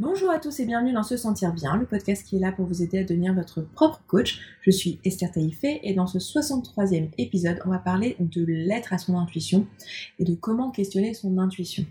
Bonjour 0.00 0.28
à 0.28 0.40
tous 0.40 0.58
et 0.58 0.66
bienvenue 0.66 0.92
dans 0.92 1.04
Se 1.04 1.16
Sentir 1.16 1.52
Bien, 1.52 1.76
le 1.76 1.86
podcast 1.86 2.26
qui 2.26 2.34
est 2.34 2.40
là 2.40 2.50
pour 2.50 2.66
vous 2.66 2.82
aider 2.82 2.98
à 2.98 3.04
devenir 3.04 3.32
votre 3.32 3.62
propre 3.62 4.02
coach. 4.08 4.40
Je 4.62 4.72
suis 4.72 4.98
Esther 5.04 5.30
Taïfé 5.30 5.78
et 5.84 5.94
dans 5.94 6.08
ce 6.08 6.18
63e 6.18 7.10
épisode, 7.16 7.60
on 7.64 7.70
va 7.70 7.78
parler 7.78 8.16
de 8.18 8.44
l'être 8.44 8.92
à 8.92 8.98
son 8.98 9.16
intuition 9.16 9.68
et 10.18 10.24
de 10.24 10.34
comment 10.34 10.72
questionner 10.72 11.14
son 11.14 11.38
intuition. 11.38 11.86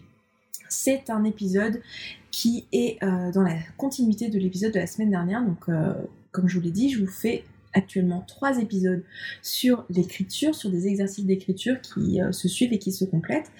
C'est 0.68 1.10
un 1.10 1.24
épisode 1.24 1.82
qui 2.30 2.68
est 2.74 3.02
euh, 3.04 3.32
dans 3.32 3.42
la 3.42 3.56
continuité 3.78 4.28
de 4.28 4.38
l'épisode 4.38 4.74
de 4.74 4.80
la 4.80 4.88
semaine 4.88 5.12
dernière, 5.12 5.42
donc 5.42 5.70
euh, 5.70 5.94
comme 6.34 6.50
je 6.50 6.58
vous 6.58 6.66
l'ai 6.66 6.72
dit, 6.72 6.90
je 6.90 7.00
vous 7.00 7.10
fais 7.10 7.46
actuellement 7.74 8.24
trois 8.28 8.60
épisodes 8.60 9.04
sur 9.42 9.86
l'écriture, 9.90 10.56
sur 10.56 10.70
des 10.70 10.88
exercices 10.88 11.26
d'écriture 11.26 11.82
qui 11.82 12.22
euh, 12.22 12.32
se 12.32 12.48
suivent 12.48 12.74
et 12.74 12.80
qui 12.80 12.92
se 12.92 13.06
complètent. 13.06 13.52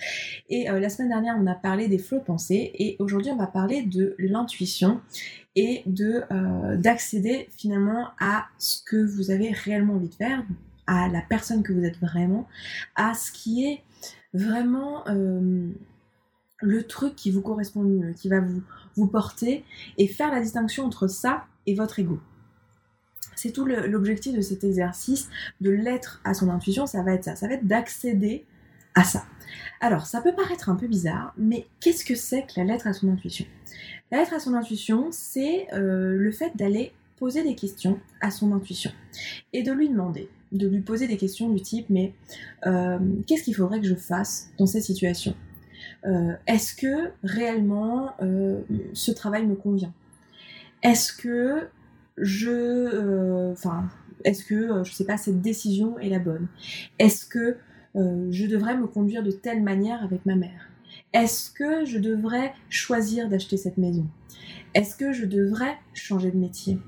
Et 0.50 0.70
euh, 0.70 0.80
la 0.80 0.90
semaine 0.90 1.10
dernière, 1.10 1.36
on 1.40 1.48
a 1.48 1.56
parlé 1.56 1.88
des 1.88 1.98
flots 1.98 2.20
de 2.20 2.24
pensée 2.24 2.72
et 2.76 2.96
aujourd'hui, 3.00 3.32
on 3.32 3.38
va 3.38 3.48
parler 3.48 3.84
de 3.84 4.16
l'intuition 4.20 5.02
et 5.56 5.84
de 5.86 6.24
euh, 6.32 6.78
d'accéder 6.78 7.48
finalement 7.58 8.08
à 8.20 8.46
ce 8.58 8.82
que 8.84 8.98
vous 8.98 9.32
avez 9.32 9.52
réellement 9.52 9.96
envie 9.96 10.10
de 10.10 10.16
faire, 10.16 10.44
à 10.88 11.08
la 11.08 11.22
personne 11.22 11.64
que 11.64 11.74
vous 11.74 11.84
êtes 11.84 12.00
vraiment, 12.00 12.48
à 12.96 13.14
ce 13.14 13.32
qui 13.32 13.66
est 13.66 13.82
vraiment 14.34 15.04
le 16.64 16.84
truc 16.84 17.16
qui 17.16 17.30
vous 17.30 17.42
correspond 17.42 17.84
mieux, 17.84 18.14
qui 18.14 18.30
va 18.30 18.40
vous, 18.40 18.64
vous 18.96 19.08
porter 19.08 19.64
et 19.98 20.08
faire 20.08 20.32
la 20.32 20.42
distinction 20.42 20.86
entre 20.86 21.08
ça 21.08 21.46
et 21.68 21.76
votre 21.76 22.00
ego. 22.00 22.20
C'est 23.36 23.52
tout 23.52 23.66
l'objectif 23.66 24.36
de 24.36 24.42
cet 24.42 24.64
exercice, 24.64 25.30
de 25.62 25.70
l'être 25.70 26.22
à 26.24 26.34
son 26.34 26.50
intuition, 26.50 26.86
ça 26.86 27.04
va 27.04 27.14
être 27.14 27.24
ça, 27.24 27.36
ça 27.36 27.48
va 27.48 27.56
être 27.56 27.68
d'accéder 27.68 28.46
à 28.96 29.04
ça. 29.04 29.26
Alors, 29.82 30.06
ça 30.06 30.22
peut 30.22 30.34
paraître 30.34 30.70
un 30.70 30.76
peu 30.76 30.88
bizarre, 30.88 31.34
mais 31.38 31.66
qu'est-ce 31.80 32.06
que 32.06 32.16
c'est 32.16 32.44
que 32.44 32.54
la 32.58 32.64
lettre 32.64 32.88
à 32.88 32.94
son 32.94 33.12
intuition? 33.12 33.46
La 34.12 34.20
lettre 34.20 34.34
à 34.34 34.40
son 34.40 34.54
intuition, 34.54 35.08
c'est 35.12 35.68
euh, 35.74 36.16
le 36.16 36.32
fait 36.32 36.56
d'aller 36.56 36.92
poser 37.18 37.44
des 37.44 37.56
questions 37.56 38.00
à 38.22 38.32
son 38.32 38.54
intuition 38.54 38.92
et 39.54 39.64
de 39.64 39.72
lui 39.72 39.90
demander, 39.90 40.30
de 40.52 40.68
lui 40.68 40.82
poser 40.82 41.08
des 41.08 41.18
questions 41.18 41.50
du 41.50 41.62
type 41.62 41.86
mais 41.90 42.14
euh, 42.66 43.00
qu'est-ce 43.28 43.44
qu'il 43.44 43.56
faudrait 43.56 43.80
que 43.80 43.88
je 43.88 43.96
fasse 43.96 44.50
dans 44.58 44.66
cette 44.66 44.84
situation? 44.84 45.36
Euh, 46.06 46.34
Est-ce 46.48 46.76
que 46.76 47.12
réellement 47.24 48.14
ce 48.94 49.12
travail 49.12 49.46
me 49.46 49.56
convient? 49.56 49.94
Est-ce 50.82 51.14
que 51.14 51.68
je, 52.18 52.50
euh, 52.50 53.52
enfin, 53.52 53.90
est-ce 54.24 54.44
que, 54.46 54.56
euh, 54.56 54.84
je 54.84 54.94
sais 54.94 55.06
pas, 55.06 55.18
cette 55.18 55.42
décision 55.42 55.98
est 56.00 56.10
la 56.10 56.20
bonne? 56.20 56.48
Est-ce 57.00 57.26
que 57.26 57.58
euh, 57.96 58.28
je 58.32 58.46
devrais 58.46 58.78
me 58.78 58.88
conduire 58.88 59.24
de 59.24 59.32
telle 59.32 59.64
manière 59.64 60.04
avec 60.04 60.26
ma 60.26 60.36
mère? 60.36 60.70
Est-ce 61.14 61.52
que 61.52 61.86
je 61.86 62.00
devrais 62.00 62.54
choisir 62.70 63.30
d'acheter 63.30 63.58
cette 63.58 63.78
maison? 63.78 64.08
Est-ce 64.74 64.96
que 64.96 65.14
je 65.14 65.26
devrais 65.26 65.78
changer 65.94 66.32
de 66.32 66.38
métier? 66.38 66.80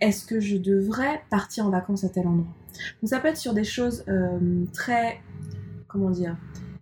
Est-ce 0.00 0.26
que 0.26 0.40
je 0.40 0.56
devrais 0.56 1.22
partir 1.30 1.66
en 1.66 1.70
vacances 1.70 2.04
à 2.04 2.08
tel 2.08 2.26
endroit? 2.26 2.54
Donc 3.02 3.08
ça 3.08 3.20
peut 3.20 3.28
être 3.28 3.36
sur 3.36 3.54
des 3.54 3.64
choses 3.64 4.04
très, 4.72 5.20
comment 5.88 6.10
dire, 6.10 6.36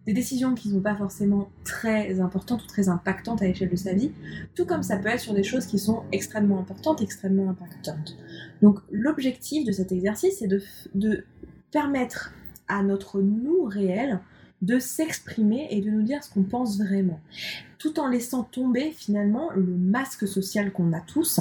des 0.07 0.13
décisions 0.13 0.55
qui 0.55 0.69
ne 0.69 0.75
sont 0.75 0.81
pas 0.81 0.97
forcément 0.97 1.49
très 1.65 2.21
importantes 2.21 2.63
ou 2.63 2.67
très 2.67 2.89
impactantes 2.89 3.43
à 3.43 3.47
l'échelle 3.47 3.71
de 3.71 3.77
sa 3.77 3.95
vie, 3.95 4.13
tout 4.55 4.67
comme 4.67 4.83
ça 4.83 4.99
peut 4.99 5.09
être 5.09 5.21
sur 5.21 5.35
des 5.35 5.43
choses 5.43 5.67
qui 5.67 5.79
sont 5.79 6.03
extrêmement 6.13 6.59
importantes, 6.59 7.01
extrêmement 7.01 7.49
impactantes. 7.51 8.17
Donc 8.63 8.81
l'objectif 8.91 9.65
de 9.65 9.73
cet 9.73 9.93
exercice, 9.93 10.39
c'est 10.39 10.47
de, 10.47 10.63
de 10.95 11.25
permettre 11.71 12.33
à 12.69 12.83
notre 12.83 13.21
nous 13.21 13.65
réel 13.65 14.21
de 14.63 14.79
s'exprimer 14.79 15.69
et 15.71 15.81
de 15.81 15.91
nous 15.91 16.03
dire 16.03 16.23
ce 16.25 16.33
qu'on 16.33 16.43
pense 16.43 16.79
vraiment, 16.79 17.21
tout 17.79 17.99
en 18.01 18.09
laissant 18.09 18.45
tomber 18.45 18.93
finalement 18.93 19.51
le 19.51 19.77
masque 19.77 20.27
social 20.27 20.73
qu'on 20.73 20.93
a 20.93 21.01
tous, 21.01 21.41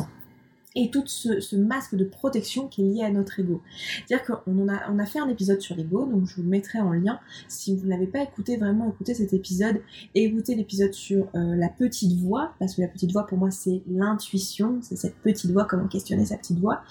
et 0.75 0.89
tout 0.89 1.03
ce, 1.05 1.55
masque 1.55 1.95
de 1.95 2.03
protection 2.03 2.67
qui 2.67 2.81
est 2.81 2.85
lié 2.85 3.03
à 3.03 3.11
notre 3.11 3.39
ego. 3.39 3.61
C'est-à-dire 4.07 4.25
qu'on 4.25 4.67
a, 4.67 4.75
a 4.75 5.05
fait 5.05 5.19
un 5.19 5.29
épisode 5.29 5.61
sur 5.61 5.75
l'ego, 5.75 6.05
donc 6.05 6.25
je 6.25 6.35
vous 6.35 6.47
mettrai 6.47 6.79
en 6.79 6.94
lien. 6.94 7.19
Si 7.47 7.75
vous 7.75 7.85
ne 7.85 7.89
l'avez 7.89 8.07
pas 8.07 8.23
écouté, 8.23 8.57
vraiment 8.57 8.89
écoutez 8.89 9.13
cet 9.13 9.34
épisode 9.34 9.81
et 10.16 10.23
écoutez 10.23 10.56
l'épisode 10.56 10.94
sur 10.94 11.28
euh, 11.35 11.56
la 11.56 11.69
petite 11.69 12.19
voix, 12.19 12.53
parce 12.59 12.75
que 12.75 12.81
la 12.81 12.88
petite 12.88 13.11
voix 13.11 13.25
pour 13.28 13.38
moi 13.38 13.51
c'est 13.51 13.81
l'intuition, 13.88 14.79
c'est 14.81 14.95
cette 14.95 15.16
petite 15.17 15.51
voix, 15.51 15.66
comment 15.66 15.88
questionner 15.88 16.25
sa 16.25 16.38
petite 16.38 16.59
voix. 16.59 16.81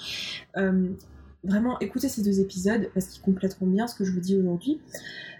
Euh, 0.57 0.91
vraiment 1.45 1.79
écoutez 1.81 2.09
ces 2.09 2.23
deux 2.23 2.41
épisodes 2.41 2.89
parce 2.95 3.07
qu'ils 3.07 3.23
compléteront 3.23 3.67
bien 3.67 3.87
ce 3.87 3.95
que 3.97 4.05
je 4.05 4.13
vous 4.13 4.21
dis 4.21 4.37
aujourd'hui. 4.37 4.81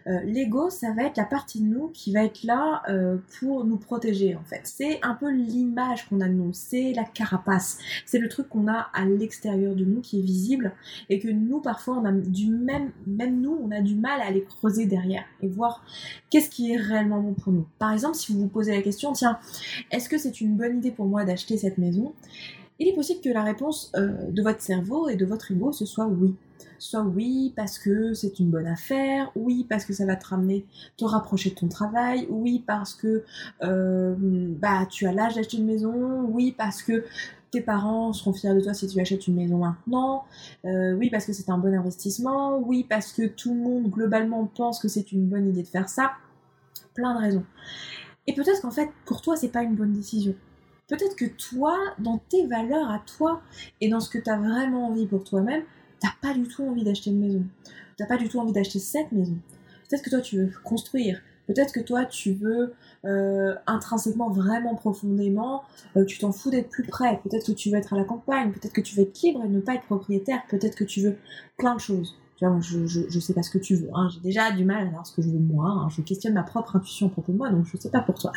Euh, 0.07 0.21
l'ego, 0.25 0.71
ça 0.71 0.93
va 0.93 1.05
être 1.05 1.17
la 1.17 1.25
partie 1.25 1.61
de 1.61 1.67
nous 1.67 1.89
qui 1.89 2.13
va 2.13 2.25
être 2.25 2.43
là 2.43 2.83
euh, 2.89 3.17
pour 3.39 3.65
nous 3.65 3.77
protéger 3.77 4.35
en 4.37 4.45
fait. 4.45 4.63
C'est 4.65 4.99
un 5.03 5.15
peu 5.15 5.31
l'image 5.31 6.09
qu'on 6.09 6.21
a 6.21 6.29
de 6.29 6.35
nous, 6.35 6.53
c'est 6.53 6.93
la 6.93 7.05
carapace, 7.05 7.79
c'est 8.07 8.19
le 8.19 8.29
truc 8.29 8.49
qu'on 8.49 8.69
a 8.69 8.91
à 8.95 9.05
l'extérieur 9.05 9.75
de 9.75 9.85
nous 9.85 10.01
qui 10.01 10.19
est 10.19 10.23
visible 10.23 10.73
et 11.09 11.19
que 11.19 11.29
nous 11.29 11.61
parfois 11.61 11.99
on 11.99 12.05
a 12.05 12.13
du 12.13 12.49
même, 12.51 12.91
même 13.07 13.41
nous, 13.41 13.59
on 13.63 13.71
a 13.71 13.81
du 13.81 13.95
mal 13.95 14.21
à 14.21 14.27
aller 14.27 14.45
creuser 14.45 14.87
derrière 14.87 15.25
et 15.43 15.49
voir 15.49 15.85
qu'est-ce 16.31 16.51
qui 16.51 16.73
est 16.73 16.77
réellement 16.77 17.21
bon 17.21 17.35
pour 17.35 17.53
nous. 17.53 17.67
Par 17.79 17.93
exemple, 17.93 18.17
si 18.17 18.33
vous 18.33 18.41
vous 18.41 18.49
posez 18.49 18.73
la 18.75 18.83
question, 18.83 19.13
tiens, 19.13 19.39
est-ce 19.91 20.09
que 20.09 20.19
c'est 20.19 20.41
une 20.41 20.57
bonne 20.57 20.79
idée 20.79 20.91
pour 20.91 21.07
moi 21.07 21.25
d'acheter 21.25 21.57
cette 21.57 21.79
maison? 21.79 22.13
Il 22.79 22.89
est 22.89 22.95
possible 22.95 23.21
que 23.21 23.29
la 23.29 23.43
réponse 23.43 23.93
euh, 23.95 24.31
de 24.31 24.43
votre 24.43 24.61
cerveau 24.61 25.09
et 25.09 25.17
de 25.17 25.25
votre 25.25 25.53
ego 25.53 25.73
ce 25.73 25.87
soit 25.87 26.07
oui. 26.07 26.35
Soit 26.83 27.03
oui 27.03 27.53
parce 27.55 27.79
que 27.79 28.13
c'est 28.13 28.41
une 28.41 28.51
bonne 28.51 28.67
affaire, 28.67 29.31
oui 29.37 29.65
parce 29.71 29.85
que 29.85 29.93
ça 29.93 30.05
va 30.05 30.17
te 30.17 30.27
ramener, 30.27 30.67
te 30.97 31.05
rapprocher 31.05 31.51
de 31.51 31.55
ton 31.55 31.69
travail, 31.69 32.27
oui 32.29 32.65
parce 32.67 32.93
que 32.93 33.23
euh, 33.63 34.17
bah 34.19 34.85
tu 34.91 35.07
as 35.07 35.13
l'âge 35.13 35.37
d'acheter 35.37 35.59
une 35.59 35.67
maison, 35.67 36.23
oui 36.25 36.53
parce 36.59 36.83
que 36.83 37.05
tes 37.53 37.61
parents 37.61 38.13
seront 38.13 38.33
fiers 38.33 38.53
de 38.53 38.61
toi 38.61 38.75
si 38.75 38.89
tu 38.89 38.99
achètes 38.99 39.29
une 39.29 39.37
maison 39.37 39.59
maintenant, 39.59 40.25
euh, 40.65 40.95
oui 40.95 41.09
parce 41.09 41.25
que 41.25 41.33
c'est 41.33 41.51
un 41.51 41.59
bon 41.59 41.73
investissement, 41.73 42.59
oui 42.59 42.85
parce 42.91 43.13
que 43.13 43.29
tout 43.29 43.55
le 43.55 43.61
monde 43.61 43.89
globalement 43.89 44.45
pense 44.47 44.81
que 44.81 44.89
c'est 44.89 45.13
une 45.13 45.29
bonne 45.29 45.51
idée 45.51 45.63
de 45.63 45.69
faire 45.69 45.89
ça, 45.89 46.15
plein 46.95 47.15
de 47.15 47.21
raisons. 47.21 47.45
Et 48.27 48.35
peut-être 48.35 48.61
qu'en 48.61 48.73
fait 48.73 48.91
pour 49.05 49.23
toi 49.23 49.37
c'est 49.37 49.51
pas 49.53 49.63
une 49.63 49.77
bonne 49.77 49.93
décision 49.93 50.35
peut-être 50.89 51.17
que 51.17 51.25
toi, 51.25 51.79
dans 51.99 52.19
tes 52.19 52.47
valeurs 52.47 52.91
à 52.91 52.99
toi 52.99 53.41
et 53.81 53.89
dans 53.89 54.01
ce 54.01 54.11
que 54.11 54.19
tu 54.19 54.29
as 54.29 54.37
vraiment 54.37 54.89
envie 54.89 55.07
pour 55.07 55.25
toi-même, 55.25 55.63
t'as 56.03 56.13
pas 56.21 56.35
du 56.35 56.49
tout 56.49 56.65
envie 56.65 56.85
d'acheter 56.85 57.11
une 57.11 57.21
maison. 57.21 57.45
T'as 57.97 58.07
pas 58.07 58.17
du 58.17 58.29
tout 58.29 58.39
envie 58.41 58.53
d'acheter 58.53 58.81
cette 58.81 59.13
maison. 59.13 59.37
Peut-être 59.89 60.03
que 60.03 60.11
toi, 60.11 60.21
tu 60.21 60.37
veux 60.37 60.51
construire. 60.65 61.21
Peut-être 61.47 61.73
que 61.73 61.81
toi, 61.81 62.05
tu 62.05 62.33
veux 62.33 62.75
euh, 63.05 63.55
intrinsèquement, 63.67 64.31
vraiment 64.31 64.75
profondément, 64.75 65.63
euh, 65.97 66.05
tu 66.05 66.19
t'en 66.19 66.33
fous 66.33 66.51
d'être 66.51 66.71
plus 66.71 66.85
près. 66.85 67.21
Peut-être 67.23 67.47
que 67.47 67.53
tu 67.53 67.71
veux 67.71 67.77
être 67.77 67.93
à 67.93 67.97
la 67.97 68.05
campagne. 68.05 68.53
Peut-être 68.53 68.73
que 68.73 68.81
tu 68.81 68.97
veux 68.97 69.03
être 69.03 69.21
libre 69.23 69.45
et 69.45 69.49
ne 69.49 69.61
pas 69.61 69.75
être 69.75 69.85
propriétaire. 69.85 70.43
Peut-être 70.49 70.77
que 70.77 70.85
tu 70.85 71.01
veux 71.01 71.17
plein 71.57 71.75
de 71.75 71.81
choses. 71.81 72.17
Je, 72.61 72.87
je, 72.87 73.21
sais 73.21 73.35
pas 73.35 73.43
ce 73.43 73.51
que 73.51 73.59
tu 73.59 73.77
veux. 73.77 73.89
Hein. 73.95 74.09
J'ai 74.13 74.19
déjà 74.19 74.51
du 74.51 74.65
mal 74.65 74.83
à 74.83 74.87
savoir 74.87 75.07
ce 75.07 75.15
que 75.15 75.23
je 75.23 75.29
veux 75.29 75.39
moi. 75.39 75.69
Hein. 75.69 75.89
Je 75.91 76.03
questionne 76.03 76.35
ma 76.35 76.43
propre 76.43 76.75
intuition 76.75 77.07
à 77.07 77.11
propos 77.11 77.33
moi, 77.33 77.51
donc 77.51 77.67
je 77.67 77.77
sais 77.77 77.91
pas 77.91 78.01
pour 78.01 78.19
toi. 78.19 78.33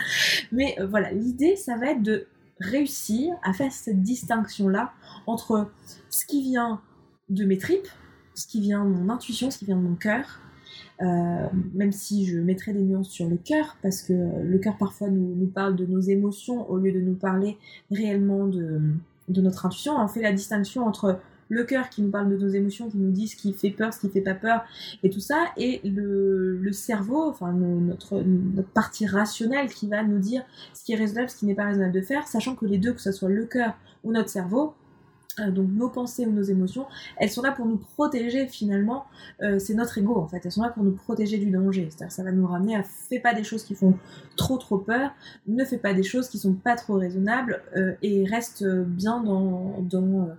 Mais 0.52 0.76
euh, 0.80 0.86
voilà, 0.86 1.12
l'idée, 1.12 1.56
ça 1.56 1.76
va 1.76 1.88
être 1.88 2.04
de 2.04 2.28
réussir 2.60 3.34
à 3.44 3.52
faire 3.54 3.72
cette 3.72 4.04
distinction-là 4.04 4.92
entre 5.26 5.72
ce 6.12 6.26
qui 6.28 6.44
vient 6.44 6.82
de 7.30 7.46
mes 7.46 7.58
tripes, 7.58 7.88
ce 8.34 8.48
qui 8.48 8.62
vient 8.62 8.86
de 8.86 8.90
mon 8.90 9.10
intuition, 9.10 9.50
ce 9.52 9.58
qui 9.58 9.66
vient 9.66 9.78
de 9.78 9.82
mon 9.82 9.96
cœur, 9.96 10.42
euh, 11.02 11.48
même 11.74 11.92
si 11.92 12.26
je 12.26 12.40
mettrai 12.40 12.74
des 12.74 12.82
nuances 12.82 13.10
sur 13.10 13.28
le 13.28 13.38
cœur, 13.38 13.78
parce 13.82 14.02
que 14.02 14.14
le 14.14 14.58
cœur 14.60 14.78
parfois 14.78 15.10
nous, 15.10 15.48
parle 15.48 15.76
de 15.76 15.86
nos 15.86 16.00
émotions 16.00 16.70
au 16.70 16.78
lieu 16.78 16.92
de 16.92 17.02
nous 17.02 17.16
parler 17.16 17.58
réellement 17.92 18.48
de, 18.48 18.80
notre 19.30 19.66
intuition. 19.66 19.94
On 19.98 20.08
fait 20.08 20.22
la 20.22 20.32
distinction 20.32 20.86
entre 20.86 21.20
le 21.50 21.64
cœur 21.64 21.90
qui 21.90 22.02
nous 22.02 22.10
parle 22.10 22.30
de 22.30 22.38
nos 22.38 22.48
émotions, 22.48 22.90
qui 22.90 22.98
nous 22.98 23.12
dit 23.12 23.28
ce 23.28 23.36
qui 23.36 23.54
fait 23.54 23.70
peur, 23.70 23.94
ce 23.94 24.00
qui 24.00 24.10
fait 24.10 24.22
pas 24.22 24.34
peur, 24.34 24.64
et 25.04 25.10
tout 25.10 25.20
ça, 25.20 25.46
et 25.58 25.82
le, 25.84 26.72
cerveau, 26.72 27.30
enfin 27.30 27.52
notre, 27.52 28.22
notre 28.22 28.70
partie 28.70 29.06
rationnelle 29.06 29.68
qui 29.68 29.88
va 29.88 30.04
nous 30.04 30.20
dire 30.20 30.44
ce 30.74 30.84
qui 30.84 30.94
est 30.94 30.96
raisonnable, 30.96 31.30
ce 31.30 31.38
qui 31.38 31.46
n'est 31.46 31.56
pas 31.56 31.66
raisonnable 31.66 31.94
de 31.94 32.02
faire, 32.02 32.28
sachant 32.28 32.56
que 32.56 32.66
les 32.66 32.78
deux, 32.78 32.94
que 32.94 33.02
ce 33.02 33.12
soit 33.12 33.30
le 33.30 33.46
cœur 33.46 33.76
ou 34.04 34.12
notre 34.12 34.30
cerveau, 34.30 34.74
donc 35.52 35.70
nos 35.72 35.90
pensées 35.90 36.26
ou 36.26 36.32
nos 36.32 36.44
émotions, 36.44 36.86
elles 37.18 37.30
sont 37.30 37.42
là 37.42 37.52
pour 37.52 37.66
nous 37.66 37.78
protéger 37.78 38.48
finalement, 38.48 39.06
euh, 39.42 39.60
c'est 39.60 39.74
notre 39.74 39.98
ego 39.98 40.16
en 40.16 40.28
fait, 40.28 40.42
elles 40.46 40.52
sont 40.52 40.62
là 40.62 40.70
pour 40.70 40.84
nous 40.84 40.94
protéger 40.94 41.38
du 41.38 41.52
danger, 41.52 41.90
c'est-à-dire 41.90 42.12
ça 42.12 42.24
va 42.24 42.32
nous 42.32 42.48
ramener 42.48 42.76
à 42.76 42.84
fais 42.84 43.20
pas 43.20 43.34
des 43.34 43.44
choses 43.44 43.64
qui 43.64 43.76
font 43.76 43.96
trop 44.38 44.58
trop 44.58 44.78
peur, 44.78 45.12
ne 45.48 45.66
fais 45.66 45.78
pas 45.78 45.94
des 45.94 46.04
choses 46.04 46.30
qui 46.30 46.40
sont 46.40 46.54
pas 46.54 46.76
trop 46.76 46.94
raisonnables 46.94 47.62
euh, 47.76 47.94
et 48.02 48.26
reste 48.26 48.66
bien 48.66 49.22
dans, 49.22 49.82
dans 49.82 50.30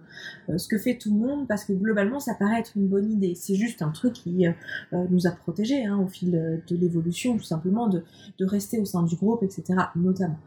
ce 0.56 0.66
que 0.68 0.78
fait 0.78 0.96
tout 0.96 1.12
le 1.12 1.18
monde 1.18 1.46
parce 1.46 1.64
que 1.64 1.72
globalement 1.74 2.18
ça 2.18 2.34
paraît 2.34 2.60
être 2.60 2.72
une 2.76 2.88
bonne 2.88 3.10
idée, 3.10 3.34
c'est 3.34 3.54
juste 3.54 3.82
un 3.82 3.90
truc 3.90 4.14
qui 4.14 4.46
nous 4.92 5.26
a 5.26 5.30
protégés 5.30 5.84
hein, 5.84 5.98
au 5.98 6.08
fil 6.08 6.30
de 6.30 6.76
l'évolution 6.76 7.36
tout 7.36 7.44
simplement, 7.44 7.88
de, 7.88 8.02
de 8.38 8.46
rester 8.46 8.78
au 8.78 8.84
sein 8.84 9.02
du 9.02 9.16
groupe, 9.16 9.42
etc. 9.42 9.74
notamment. 9.94 10.38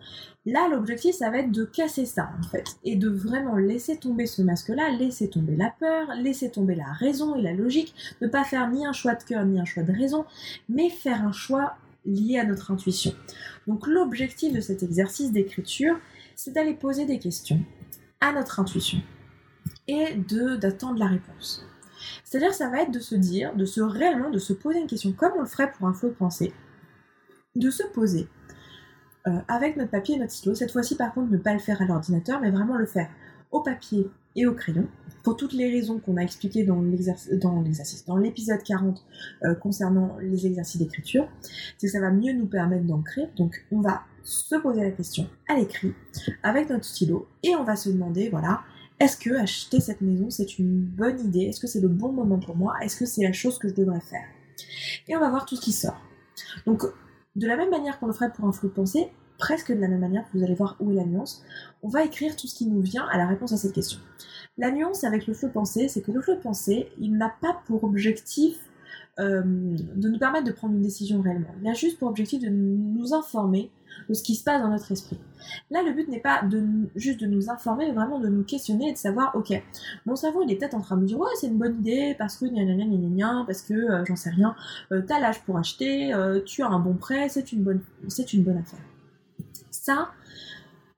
Là 0.45 0.67
l'objectif 0.71 1.15
ça 1.15 1.29
va 1.29 1.39
être 1.39 1.51
de 1.51 1.65
casser 1.65 2.05
ça 2.05 2.31
en 2.39 2.43
fait 2.43 2.77
et 2.83 2.95
de 2.95 3.09
vraiment 3.09 3.55
laisser 3.57 3.97
tomber 3.97 4.25
ce 4.25 4.38
masque-là, 4.43 4.89
laisser 4.91 5.29
tomber 5.29 5.55
la 5.55 5.69
peur, 5.69 6.07
laisser 6.15 6.49
tomber 6.51 6.75
la 6.75 6.91
raison 6.91 7.35
et 7.35 7.41
la 7.41 7.53
logique, 7.53 7.93
ne 8.21 8.27
pas 8.27 8.43
faire 8.43 8.69
ni 8.69 8.85
un 8.85 8.93
choix 8.93 9.15
de 9.15 9.23
cœur 9.23 9.45
ni 9.45 9.59
un 9.59 9.65
choix 9.65 9.83
de 9.83 9.91
raison, 9.91 10.25
mais 10.67 10.89
faire 10.89 11.23
un 11.23 11.31
choix 11.31 11.75
lié 12.05 12.39
à 12.39 12.45
notre 12.45 12.71
intuition. 12.71 13.13
Donc 13.67 13.87
l'objectif 13.87 14.53
de 14.53 14.61
cet 14.61 14.83
exercice 14.83 15.31
d'écriture, 15.31 15.99
c'est 16.35 16.51
d'aller 16.51 16.73
poser 16.73 17.05
des 17.05 17.19
questions 17.19 17.61
à 18.21 18.31
notre 18.31 18.59
intuition 18.59 19.01
et 19.87 20.15
de 20.15 20.55
d'attendre 20.55 20.99
la 20.99 21.07
réponse. 21.07 21.65
C'est-à-dire, 22.23 22.53
ça 22.53 22.69
va 22.69 22.81
être 22.83 22.91
de 22.91 22.99
se 22.99 23.15
dire, 23.15 23.55
de 23.55 23.65
se 23.65 23.81
réellement, 23.81 24.29
de 24.29 24.39
se 24.39 24.53
poser 24.53 24.79
une 24.79 24.87
question, 24.87 25.11
comme 25.11 25.33
on 25.37 25.41
le 25.41 25.47
ferait 25.47 25.71
pour 25.71 25.87
un 25.87 25.93
flot 25.93 26.09
de 26.09 26.13
pensée, 26.13 26.53
de 27.55 27.69
se 27.69 27.83
poser 27.83 28.27
euh, 29.27 29.39
avec 29.47 29.75
notre 29.75 29.91
papier 29.91 30.15
et 30.15 30.19
notre 30.19 30.31
stylo. 30.31 30.55
Cette 30.55 30.71
fois-ci, 30.71 30.95
par 30.95 31.13
contre, 31.13 31.31
ne 31.31 31.37
pas 31.37 31.53
le 31.53 31.59
faire 31.59 31.81
à 31.81 31.85
l'ordinateur, 31.85 32.39
mais 32.39 32.51
vraiment 32.51 32.77
le 32.77 32.85
faire 32.85 33.09
au 33.51 33.61
papier 33.61 34.09
et 34.39 34.45
au 34.45 34.53
crayon, 34.53 34.87
pour 35.23 35.35
toutes 35.35 35.51
les 35.51 35.69
raisons 35.69 35.99
qu'on 35.99 36.15
a 36.15 36.21
expliquées 36.21 36.63
dans 36.63 36.81
l'exercice, 36.81 38.05
dans 38.05 38.15
l'épisode 38.15 38.63
40 38.63 39.05
euh, 39.43 39.53
concernant 39.53 40.15
les 40.21 40.47
exercices 40.47 40.79
d'écriture, 40.79 41.27
c'est 41.77 41.87
que 41.87 41.91
ça 41.91 41.99
va 41.99 42.09
mieux 42.09 42.31
nous 42.31 42.45
permettre 42.45 42.85
d'ancrer. 42.85 43.23
Donc, 43.35 43.65
on 43.69 43.81
va 43.81 44.03
se 44.23 44.55
poser 44.55 44.81
la 44.81 44.91
question 44.91 45.27
à 45.49 45.55
l'écrit 45.55 45.93
avec 46.41 46.69
notre 46.69 46.85
stylo 46.85 47.27
et 47.43 47.53
on 47.55 47.65
va 47.65 47.75
se 47.75 47.89
demander, 47.89 48.29
voilà, 48.29 48.61
est-ce 49.01 49.17
que 49.17 49.31
acheter 49.35 49.81
cette 49.81 49.99
maison 49.99 50.29
c'est 50.29 50.57
une 50.57 50.79
bonne 50.79 51.19
idée? 51.19 51.41
Est-ce 51.41 51.59
que 51.59 51.67
c'est 51.67 51.81
le 51.81 51.89
bon 51.89 52.13
moment 52.13 52.39
pour 52.39 52.55
moi? 52.55 52.75
Est-ce 52.81 52.95
que 52.95 53.05
c'est 53.05 53.23
la 53.23 53.33
chose 53.33 53.59
que 53.59 53.67
je 53.67 53.73
devrais 53.73 53.99
faire? 53.99 54.25
Et 55.09 55.17
on 55.17 55.19
va 55.19 55.29
voir 55.29 55.45
tout 55.45 55.57
ce 55.57 55.61
qui 55.61 55.73
sort. 55.73 55.99
Donc, 56.65 56.83
de 57.35 57.45
la 57.45 57.57
même 57.57 57.71
manière 57.71 57.99
qu'on 57.99 58.07
le 58.07 58.13
ferait 58.13 58.31
pour 58.31 58.45
un 58.45 58.53
flou 58.53 58.69
de 58.69 58.73
pensée, 58.73 59.09
presque 59.39 59.71
de 59.71 59.79
la 59.79 59.87
même 59.87 60.01
manière, 60.01 60.25
vous 60.33 60.43
allez 60.43 60.53
voir 60.53 60.75
où 60.79 60.91
est 60.91 60.95
la 60.95 61.05
nuance, 61.05 61.43
on 61.81 61.87
va 61.87 62.03
écrire 62.03 62.35
tout 62.35 62.45
ce 62.45 62.53
qui 62.53 62.67
nous 62.67 62.81
vient 62.81 63.07
à 63.07 63.17
la 63.17 63.25
réponse 63.25 63.53
à 63.53 63.57
cette 63.57 63.73
question. 63.73 63.99
La 64.57 64.69
nuance 64.69 65.03
avec 65.03 65.25
le 65.25 65.33
flot 65.33 65.49
pensée, 65.49 65.87
c'est 65.87 66.01
que 66.01 66.11
le 66.11 66.21
flot 66.21 66.35
pensée, 66.35 66.91
il 66.99 67.17
n'a 67.17 67.33
pas 67.41 67.61
pour 67.65 67.83
objectif 67.83 68.69
euh, 69.19 69.41
de 69.43 70.07
nous 70.07 70.17
permettre 70.17 70.45
de 70.45 70.51
prendre 70.51 70.75
une 70.75 70.81
décision 70.81 71.21
réellement. 71.21 71.53
Il 71.61 71.67
a 71.67 71.73
juste 71.73 71.99
pour 71.99 72.07
objectif 72.07 72.41
de 72.41 72.47
nous 72.47 73.13
informer 73.13 73.69
de 74.07 74.13
ce 74.13 74.23
qui 74.23 74.35
se 74.35 74.45
passe 74.45 74.61
dans 74.61 74.69
notre 74.69 74.91
esprit. 74.93 75.19
Là, 75.71 75.81
le 75.83 75.91
but 75.91 76.07
n'est 76.07 76.21
pas 76.21 76.41
de 76.43 76.63
juste 76.95 77.19
de 77.19 77.25
nous 77.25 77.49
informer, 77.49 77.87
mais 77.87 77.93
vraiment 77.93 78.19
de 78.19 78.29
nous 78.29 78.43
questionner 78.43 78.89
et 78.89 78.93
de 78.93 78.97
savoir, 78.97 79.35
ok, 79.35 79.51
mon 80.05 80.15
cerveau 80.15 80.43
il 80.43 80.51
est 80.51 80.55
peut-être 80.55 80.75
en 80.75 80.79
train 80.79 80.95
de 80.95 81.01
me 81.01 81.07
dire, 81.07 81.19
ouais, 81.19 81.27
c'est 81.35 81.47
une 81.47 81.57
bonne 81.57 81.79
idée 81.79 82.15
parce 82.17 82.37
que 82.37 82.45
gna 82.45 82.63
gna 82.63 82.75
gna 82.75 82.85
gna 82.85 83.09
gna, 83.09 83.43
parce 83.45 83.61
que 83.61 83.73
euh, 83.73 84.05
j'en 84.05 84.15
sais 84.15 84.29
rien, 84.29 84.55
euh, 84.93 85.01
t'as 85.05 85.19
l'âge 85.19 85.41
pour 85.41 85.57
acheter, 85.57 86.13
tu 86.45 86.63
as 86.63 86.67
un 86.67 86.79
bon 86.79 86.93
prêt, 86.93 87.27
c'est 87.27 87.51
une 87.51 87.81
c'est 88.07 88.31
une 88.31 88.43
bonne 88.43 88.57
affaire. 88.57 88.79
Ça, 89.71 90.11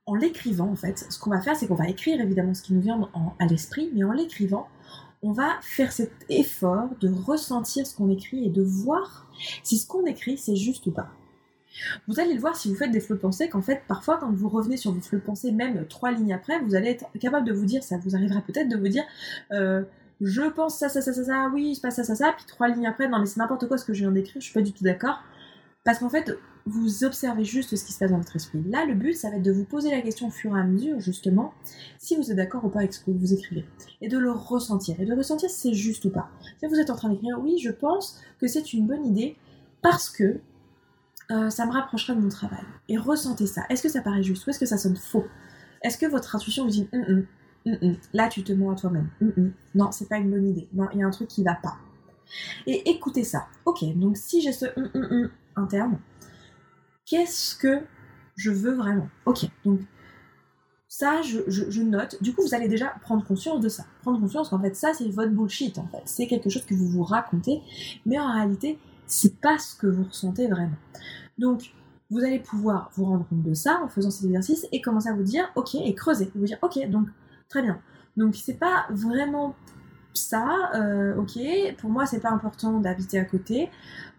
en 0.06 0.15
l'écrivant 0.15 0.69
en 0.69 0.75
fait, 0.75 1.06
ce 1.09 1.19
qu'on 1.19 1.29
va 1.29 1.41
faire, 1.41 1.56
c'est 1.56 1.68
qu'on 1.68 1.75
va 1.75 1.88
écrire 1.88 2.19
évidemment 2.19 2.53
ce 2.53 2.63
qui 2.63 2.73
nous 2.73 2.81
vient 2.81 3.09
à 3.39 3.45
l'esprit, 3.45 3.91
mais 3.94 4.03
en 4.03 4.12
l'écrivant, 4.12 4.68
on 5.23 5.31
va 5.31 5.50
faire 5.62 5.91
cet 5.91 6.12
effort 6.29 6.89
de 7.00 7.09
ressentir 7.09 7.85
ce 7.85 7.95
qu'on 7.95 8.09
écrit 8.09 8.45
et 8.45 8.50
de 8.50 8.63
voir 8.63 9.27
si 9.63 9.77
ce 9.77 9.88
qu'on 9.88 10.06
écrit 10.06 10.38
c'est 10.38 10.56
juste 10.56 10.85
ou 10.88 10.91
pas. 10.91 11.09
Vous 12.07 12.19
allez 12.19 12.33
le 12.33 12.39
voir 12.39 12.56
si 12.56 12.69
vous 12.69 12.75
faites 12.75 12.91
des 12.91 13.00
flots 13.00 13.15
de 13.15 13.21
pensée 13.21 13.47
qu'en 13.47 13.62
fait, 13.62 13.83
parfois, 13.88 14.18
quand 14.18 14.31
vous 14.31 14.50
revenez 14.50 14.77
sur 14.77 14.91
vos 14.91 15.00
flots 15.00 15.19
de 15.19 15.23
pensée, 15.23 15.51
même 15.51 15.88
trois 15.88 16.12
lignes 16.12 16.33
après, 16.33 16.59
vous 16.59 16.75
allez 16.75 16.89
être 16.89 17.06
capable 17.19 17.47
de 17.47 17.53
vous 17.53 17.65
dire, 17.65 17.83
ça 17.83 17.97
vous 17.97 18.15
arrivera 18.15 18.41
peut-être 18.41 18.68
de 18.68 18.77
vous 18.77 18.89
dire, 18.89 19.03
euh, 19.51 19.83
je 20.19 20.41
pense 20.41 20.77
ça, 20.77 20.89
ça, 20.89 21.01
ça, 21.01 21.13
ça, 21.13 21.23
ça, 21.23 21.50
oui, 21.53 21.75
se 21.75 21.81
passe 21.81 21.95
ça, 21.95 22.03
ça, 22.03 22.15
ça, 22.15 22.33
puis 22.35 22.45
trois 22.45 22.68
lignes 22.68 22.88
après, 22.88 23.07
non 23.07 23.19
mais 23.19 23.25
c'est 23.25 23.39
n'importe 23.39 23.68
quoi 23.68 23.77
ce 23.77 23.85
que 23.85 23.94
je 23.94 24.01
viens 24.01 24.12
d'écrire, 24.12 24.41
je 24.41 24.45
suis 24.45 24.53
pas 24.53 24.62
du 24.62 24.73
tout 24.73 24.83
d'accord. 24.83 25.19
Parce 25.83 26.00
qu'en 26.00 26.09
fait, 26.09 26.38
vous 26.65 27.03
observez 27.03 27.43
juste 27.43 27.75
ce 27.75 27.83
qui 27.83 27.93
se 27.93 27.99
passe 27.99 28.11
dans 28.11 28.17
votre 28.17 28.35
esprit. 28.35 28.61
Là, 28.67 28.85
le 28.85 28.93
but, 28.93 29.13
ça 29.13 29.29
va 29.29 29.37
être 29.37 29.43
de 29.43 29.51
vous 29.51 29.65
poser 29.65 29.89
la 29.89 30.01
question 30.01 30.27
au 30.27 30.31
fur 30.31 30.55
et 30.55 30.59
à 30.59 30.63
mesure, 30.63 30.99
justement, 30.99 31.53
si 31.97 32.15
vous 32.15 32.29
êtes 32.31 32.37
d'accord 32.37 32.63
ou 32.65 32.69
pas 32.69 32.79
avec 32.79 32.93
ce 32.93 33.03
que 33.03 33.11
vous 33.11 33.33
écrivez. 33.33 33.65
Et 34.01 34.07
de 34.07 34.17
le 34.17 34.31
ressentir. 34.31 34.99
Et 34.99 35.05
de 35.05 35.15
ressentir 35.15 35.49
si 35.49 35.69
c'est 35.69 35.73
juste 35.73 36.05
ou 36.05 36.09
pas. 36.09 36.29
Si 36.59 36.67
vous 36.67 36.75
êtes 36.75 36.89
en 36.89 36.95
train 36.95 37.09
d'écrire, 37.09 37.39
oui, 37.41 37.57
je 37.57 37.71
pense 37.71 38.21
que 38.39 38.47
c'est 38.47 38.73
une 38.73 38.87
bonne 38.87 39.05
idée 39.05 39.35
parce 39.81 40.09
que 40.09 40.39
euh, 41.31 41.49
ça 41.49 41.65
me 41.65 41.71
rapprochera 41.71 42.13
de 42.13 42.21
mon 42.21 42.29
travail. 42.29 42.63
Et 42.89 42.97
ressentez 42.97 43.47
ça. 43.47 43.63
Est-ce 43.69 43.81
que 43.81 43.89
ça 43.89 44.01
paraît 44.01 44.23
juste 44.23 44.45
ou 44.45 44.49
est-ce 44.49 44.59
que 44.59 44.65
ça 44.65 44.77
sonne 44.77 44.97
faux? 44.97 45.25
Est-ce 45.81 45.97
que 45.97 46.05
votre 46.05 46.35
intuition 46.35 46.65
vous 46.65 46.71
dit 46.71 46.87
hum, 46.93 47.25
hum, 47.65 47.77
hum, 47.81 47.97
là 48.13 48.27
tu 48.27 48.43
te 48.43 48.51
mens 48.51 48.71
à 48.71 48.75
toi-même 48.75 49.09
Non, 49.73 49.91
c'est 49.91 50.09
pas 50.09 50.17
une 50.17 50.29
bonne 50.29 50.47
idée. 50.47 50.67
Non, 50.73 50.87
il 50.93 50.99
y 50.99 51.03
a 51.03 51.07
un 51.07 51.11
truc 51.11 51.27
qui 51.27 51.43
va 51.43 51.55
pas. 51.55 51.77
Et 52.67 52.89
écoutez 52.89 53.23
ça. 53.23 53.47
Ok, 53.65 53.83
donc 53.95 54.17
si 54.17 54.41
j'ai 54.41 54.51
ce 54.51 54.65
interne, 55.55 55.99
qu'est-ce 57.11 57.55
que 57.55 57.81
je 58.37 58.51
veux 58.51 58.73
vraiment? 58.73 59.09
Ok, 59.25 59.45
donc 59.65 59.81
ça, 60.87 61.21
je, 61.21 61.81
note. 61.81 62.21
Du 62.21 62.33
coup, 62.33 62.41
vous 62.41 62.55
allez 62.55 62.69
déjà 62.69 62.87
prendre 63.01 63.25
conscience 63.25 63.59
de 63.59 63.67
ça. 63.67 63.83
Prendre 64.01 64.19
conscience 64.19 64.49
qu'en 64.49 64.61
fait, 64.61 64.75
ça, 64.75 64.93
c'est 64.93 65.09
votre 65.09 65.31
bullshit, 65.31 65.77
en 65.77 65.87
fait. 65.87 66.01
C'est 66.05 66.27
quelque 66.27 66.49
chose 66.49 66.65
que 66.65 66.73
vous 66.73 66.87
vous 66.87 67.03
racontez, 67.03 67.61
mais 68.05 68.17
en 68.17 68.31
réalité, 68.31 68.79
c'est 69.07 69.39
pas 69.41 69.57
ce 69.57 69.75
que 69.75 69.87
vous 69.87 70.05
ressentez 70.05 70.47
vraiment. 70.47 70.77
Donc, 71.37 71.73
vous 72.09 72.19
allez 72.19 72.39
pouvoir 72.39 72.91
vous 72.95 73.05
rendre 73.05 73.27
compte 73.27 73.43
de 73.43 73.53
ça 73.53 73.81
en 73.83 73.89
faisant 73.89 74.11
cet 74.11 74.25
exercice 74.25 74.67
et 74.71 74.81
commencer 74.81 75.09
à 75.09 75.13
vous 75.13 75.23
dire, 75.23 75.51
ok, 75.55 75.75
et 75.75 75.93
creuser. 75.93 76.31
Vous 76.35 76.45
dire, 76.45 76.59
ok, 76.61 76.89
donc, 76.89 77.07
très 77.49 77.61
bien. 77.61 77.79
Donc, 78.15 78.35
c'est 78.35 78.57
pas 78.57 78.85
vraiment 78.89 79.55
ça, 80.13 80.71
euh, 80.75 81.15
ok, 81.17 81.39
pour 81.77 81.89
moi, 81.89 82.05
c'est 82.05 82.19
pas 82.19 82.31
important 82.31 82.79
d'habiter 82.79 83.19
à 83.19 83.25
côté, 83.25 83.69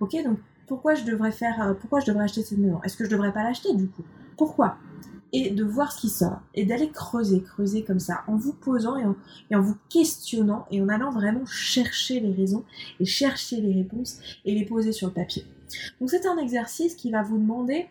ok, 0.00 0.16
donc, 0.24 0.38
pourquoi 0.72 0.94
je 0.94 1.04
devrais 1.04 1.32
faire, 1.32 1.60
euh, 1.60 1.74
pourquoi 1.74 2.00
je 2.00 2.06
devrais 2.06 2.24
acheter 2.24 2.42
cette 2.42 2.56
maison? 2.56 2.80
Est-ce 2.82 2.96
que 2.96 3.04
je 3.04 3.10
devrais 3.10 3.30
pas 3.30 3.44
l'acheter 3.44 3.74
du 3.74 3.88
coup? 3.88 4.04
Pourquoi? 4.38 4.78
Et 5.34 5.50
de 5.50 5.64
voir 5.64 5.92
ce 5.92 6.00
qui 6.00 6.08
sort 6.08 6.40
et 6.54 6.64
d'aller 6.64 6.88
creuser, 6.88 7.42
creuser 7.42 7.84
comme 7.84 8.00
ça, 8.00 8.22
en 8.26 8.36
vous 8.36 8.54
posant 8.54 8.96
et 8.96 9.04
en, 9.54 9.60
vous 9.60 9.76
questionnant 9.90 10.64
et 10.70 10.80
en 10.80 10.88
allant 10.88 11.10
vraiment 11.10 11.44
chercher 11.44 12.20
les 12.20 12.32
raisons 12.32 12.64
et 13.00 13.04
chercher 13.04 13.60
les 13.60 13.74
réponses 13.74 14.18
et 14.46 14.54
les 14.54 14.64
poser 14.64 14.92
sur 14.92 15.08
le 15.08 15.12
papier. 15.12 15.44
Donc 16.00 16.08
c'est 16.08 16.24
un 16.24 16.38
exercice 16.38 16.94
qui 16.94 17.10
va 17.10 17.22
vous 17.22 17.36
demander 17.36 17.86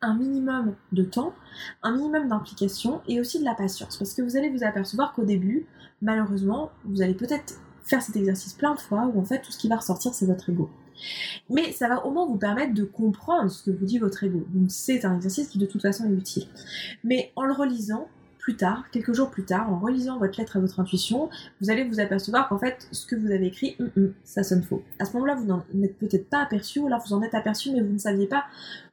un 0.00 0.14
minimum 0.14 0.74
de 0.92 1.02
temps, 1.02 1.34
un 1.82 1.94
minimum 1.94 2.26
d'implication 2.26 3.02
et 3.06 3.20
aussi 3.20 3.38
de 3.38 3.44
la 3.44 3.54
patience 3.54 3.98
parce 3.98 4.14
que 4.14 4.22
vous 4.22 4.38
allez 4.38 4.48
vous 4.48 4.64
apercevoir 4.64 5.12
qu'au 5.12 5.24
début, 5.24 5.66
malheureusement, 6.00 6.70
vous 6.86 7.02
allez 7.02 7.14
peut-être 7.14 7.60
faire 7.84 8.00
cet 8.00 8.16
exercice 8.16 8.54
plein 8.54 8.74
de 8.74 8.80
fois 8.80 9.10
où 9.12 9.20
en 9.20 9.24
fait 9.26 9.42
tout 9.42 9.52
ce 9.52 9.58
qui 9.58 9.68
va 9.68 9.76
ressortir 9.76 10.14
c'est 10.14 10.24
votre 10.24 10.48
ego. 10.48 10.70
Mais 11.50 11.72
ça 11.72 11.88
va 11.88 12.04
au 12.06 12.10
moins 12.10 12.26
vous 12.26 12.38
permettre 12.38 12.74
de 12.74 12.84
comprendre 12.84 13.50
ce 13.50 13.62
que 13.62 13.70
vous 13.70 13.84
dit 13.84 13.98
votre 13.98 14.24
ego. 14.24 14.44
Donc 14.50 14.70
c'est 14.70 15.04
un 15.04 15.16
exercice 15.16 15.48
qui 15.48 15.58
de 15.58 15.66
toute 15.66 15.82
façon 15.82 16.10
est 16.10 16.14
utile. 16.14 16.46
Mais 17.04 17.32
en 17.36 17.44
le 17.44 17.52
relisant, 17.52 18.08
plus 18.42 18.56
tard, 18.56 18.84
quelques 18.90 19.12
jours 19.12 19.30
plus 19.30 19.44
tard, 19.44 19.72
en 19.72 19.78
relisant 19.78 20.18
votre 20.18 20.38
lettre 20.38 20.56
à 20.56 20.60
votre 20.60 20.80
intuition, 20.80 21.30
vous 21.60 21.70
allez 21.70 21.84
vous 21.84 22.00
apercevoir 22.00 22.48
qu'en 22.48 22.58
fait, 22.58 22.88
ce 22.90 23.06
que 23.06 23.14
vous 23.14 23.30
avez 23.30 23.46
écrit, 23.46 23.76
hum, 23.78 23.90
hum, 23.96 24.14
ça 24.24 24.42
sonne 24.42 24.64
faux. 24.64 24.82
À 24.98 25.04
ce 25.04 25.12
moment-là, 25.12 25.36
vous 25.36 25.46
n'en 25.46 25.64
êtes 25.82 25.96
peut-être 25.96 26.28
pas 26.28 26.42
aperçu, 26.42 26.80
ou 26.80 26.88
alors 26.88 27.00
vous 27.06 27.14
en 27.14 27.22
êtes 27.22 27.34
aperçu, 27.34 27.70
mais 27.70 27.80
vous 27.80 27.92
ne 27.92 27.98
saviez 27.98 28.26
pas 28.26 28.44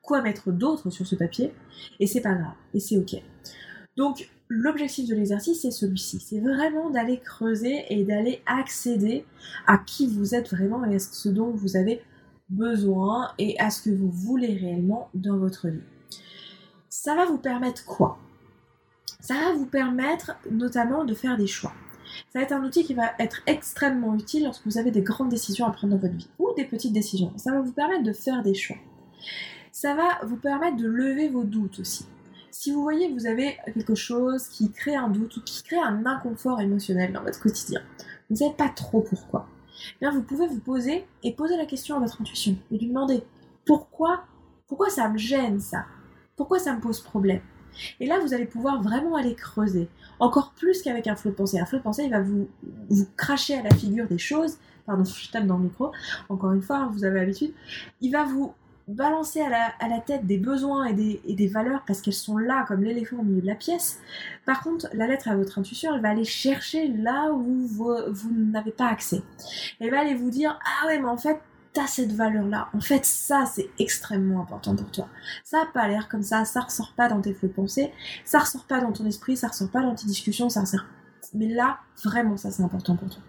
quoi 0.04 0.22
mettre 0.22 0.52
d'autre 0.52 0.92
sur 0.92 1.08
ce 1.08 1.16
papier, 1.16 1.52
et 2.00 2.06
c'est 2.06 2.22
pas 2.22 2.36
grave, 2.36 2.54
et 2.76 2.80
c'est 2.80 2.98
ok. 2.98 3.24
Donc, 4.00 4.30
l'objectif 4.48 5.10
de 5.10 5.14
l'exercice, 5.14 5.64
c'est 5.64 5.72
celui-ci. 5.72 6.22
C'est 6.22 6.40
vraiment 6.40 6.90
d'aller 6.90 7.20
creuser 7.20 7.84
et 7.90 8.06
d'aller 8.06 8.42
accéder 8.46 9.26
à 9.68 9.78
qui 9.78 10.08
vous 10.08 10.36
êtes 10.36 10.50
vraiment 10.52 10.86
et 10.86 10.96
à 10.96 11.00
ce 11.00 11.28
dont 11.28 11.52
vous 11.52 11.76
avez 11.76 12.02
besoin 12.48 13.34
et 13.38 13.60
à 13.60 13.70
ce 13.70 13.82
que 13.82 13.90
vous 13.90 14.10
voulez 14.10 14.56
réellement 14.56 15.10
dans 15.16 15.38
votre 15.38 15.68
vie. 15.68 15.84
Ça 16.88 17.14
va 17.14 17.26
vous 17.26 17.40
permettre 17.40 17.84
quoi? 17.84 18.18
Ça 19.20 19.34
va 19.34 19.52
vous 19.52 19.66
permettre 19.66 20.32
notamment 20.50 21.04
de 21.04 21.14
faire 21.14 21.36
des 21.36 21.48
choix. 21.48 21.74
Ça 22.32 22.40
va 22.40 22.44
être 22.44 22.54
un 22.54 22.64
outil 22.64 22.86
qui 22.86 22.94
va 22.94 23.12
être 23.20 23.42
extrêmement 23.48 24.16
utile 24.16 24.46
lorsque 24.46 24.66
vous 24.66 24.78
avez 24.78 24.92
des 24.92 25.02
grandes 25.02 25.28
décisions 25.28 25.66
à 25.66 25.72
prendre 25.72 25.94
dans 25.94 26.00
votre 26.00 26.16
vie 26.16 26.30
ou 26.40 26.54
des 26.56 26.64
petites 26.64 26.94
décisions. 26.94 27.34
Ça 27.36 27.52
va 27.52 27.60
vous 27.60 27.74
permettre 27.74 28.04
de 28.04 28.14
faire 28.14 28.44
des 28.44 28.54
choix. 28.54 28.78
Ça 29.74 29.94
va 29.94 30.26
vous 30.26 30.38
permettre 30.38 30.78
de 30.78 30.88
lever 30.88 31.28
vos 31.28 31.44
doutes 31.44 31.82
aussi 31.82 32.06
si 32.60 32.74
vous 32.74 32.82
voyez 32.82 33.08
que 33.08 33.14
vous 33.14 33.26
avez 33.26 33.56
quelque 33.74 33.96
chose 33.96 34.50
qui 34.50 34.70
crée 34.70 34.94
un 34.94 35.08
doute 35.08 35.38
ou 35.38 35.42
qui 35.42 35.64
crée 35.64 35.80
un 35.80 36.06
inconfort 36.06 36.60
émotionnel 36.60 37.14
dans 37.14 37.24
votre 37.24 37.40
quotidien, 37.40 37.80
vous 38.30 38.34
ne 38.34 38.36
savez 38.36 38.54
pas 38.54 38.68
trop 38.68 39.00
pourquoi, 39.00 39.48
eh 39.94 40.00
bien 40.02 40.12
vous 40.12 40.24
pouvez 40.24 40.46
vous 40.46 40.60
poser 40.60 41.06
et 41.24 41.34
poser 41.34 41.56
la 41.56 41.66
question 41.66 41.96
à 41.96 42.00
votre 42.00 42.22
intuition 42.22 42.58
et 42.70 42.78
lui 42.78 42.88
demander 42.88 43.24
pourquoi, 43.66 44.26
pourquoi 44.68 44.90
ça 44.90 45.08
me 45.08 45.18
gêne 45.18 45.62
ça? 45.62 45.86
Pourquoi 46.36 46.60
ça 46.60 46.76
me 46.76 46.82
pose 46.82 47.00
problème? 47.00 47.40
Et 48.02 48.06
là, 48.06 48.20
vous 48.20 48.34
allez 48.34 48.46
pouvoir 48.46 48.82
vraiment 48.82 49.16
aller 49.16 49.36
creuser, 49.36 49.88
encore 50.20 50.52
plus 50.52 50.82
qu'avec 50.82 51.08
un 51.08 51.16
flot 51.16 51.32
de 51.32 51.36
pensée. 51.36 51.62
Un 51.62 51.66
flot 51.66 51.78
de 51.78 51.84
pensée, 51.84 52.04
il 52.04 52.12
va 52.12 52.20
vous, 52.20 52.50
vous 52.90 53.08
cracher 53.16 53.58
à 53.58 53.64
la 53.64 53.74
figure 53.74 54.08
des 54.08 54.18
choses. 54.18 54.58
Pardon, 54.86 55.06
je 55.06 55.32
tape 55.32 55.46
dans 55.46 55.58
le 55.58 55.64
micro. 55.64 55.94
Encore 56.28 56.52
une 56.52 56.62
fois, 56.62 56.90
vous 56.92 57.06
avez 57.06 57.22
l'habitude. 57.22 57.54
Il 58.02 58.12
va 58.12 58.26
vous 58.26 58.54
balancer 58.90 59.42
à 59.42 59.50
la, 59.88 60.00
tête 60.00 60.26
des 60.26 60.38
besoins 60.38 60.86
et 60.86 60.94
des, 61.34 61.48
valeurs 61.48 61.84
parce 61.86 62.02
qu'elles 62.02 62.14
sont 62.14 62.38
là 62.38 62.66
comme 62.68 62.84
l'éléphant 62.84 63.18
au 63.18 63.24
milieu 63.24 63.42
de 63.42 63.48
la 63.48 63.56
pièce. 63.56 64.00
Par 64.46 64.62
contre, 64.62 64.88
la 64.94 65.08
lettre 65.08 65.30
à 65.30 65.36
votre 65.36 65.60
intuition, 65.60 65.94
elle 65.96 66.02
va 66.02 66.10
aller 66.10 66.26
chercher 66.26 66.88
là 66.88 67.32
où 67.32 67.68
vous, 67.68 67.96
n'avez 68.32 68.72
pas 68.72 68.88
accès. 68.88 69.22
Elle 69.80 69.92
va 69.92 70.02
aller 70.02 70.16
vous 70.16 70.30
dire 70.30 70.60
Ah 70.64 70.88
ouais, 70.88 71.00
mais 71.00 71.08
en 71.08 71.18
fait, 71.18 71.40
t'as 71.74 71.88
cette 71.88 72.12
valeur-là. 72.12 72.70
En 72.74 72.82
fait, 72.82 73.06
ça, 73.06 73.46
c'est 73.46 73.70
extrêmement 73.78 74.42
important 74.42 74.76
pour 74.76 74.92
toi. 74.92 75.08
Ça 75.44 75.60
n'a 75.60 75.66
pas 75.68 75.88
l'air 75.88 76.10
comme 76.10 76.24
ça, 76.24 76.46
ça 76.46 76.62
ressort 76.62 76.94
pas 76.96 77.08
dans 77.10 77.22
tes 77.22 77.34
flux 77.34 77.50
de 77.50 77.54
pensée, 77.54 77.92
ça 78.26 78.40
ressort 78.40 78.66
pas 78.66 78.82
dans 78.82 78.92
ton 78.92 79.06
esprit, 79.06 79.38
ça 79.38 79.50
ressort 79.50 79.70
pas 79.70 79.82
dans 79.82 79.96
tes 79.96 80.08
discussions, 80.08 80.50
ça 80.50 80.62
ressort. 80.62 80.86
Mais 81.34 81.48
là, 81.48 81.78
vraiment, 82.04 82.38
ça, 82.38 82.50
c'est 82.50 82.64
important 82.64 82.96
pour 82.96 83.10
toi. 83.10 83.22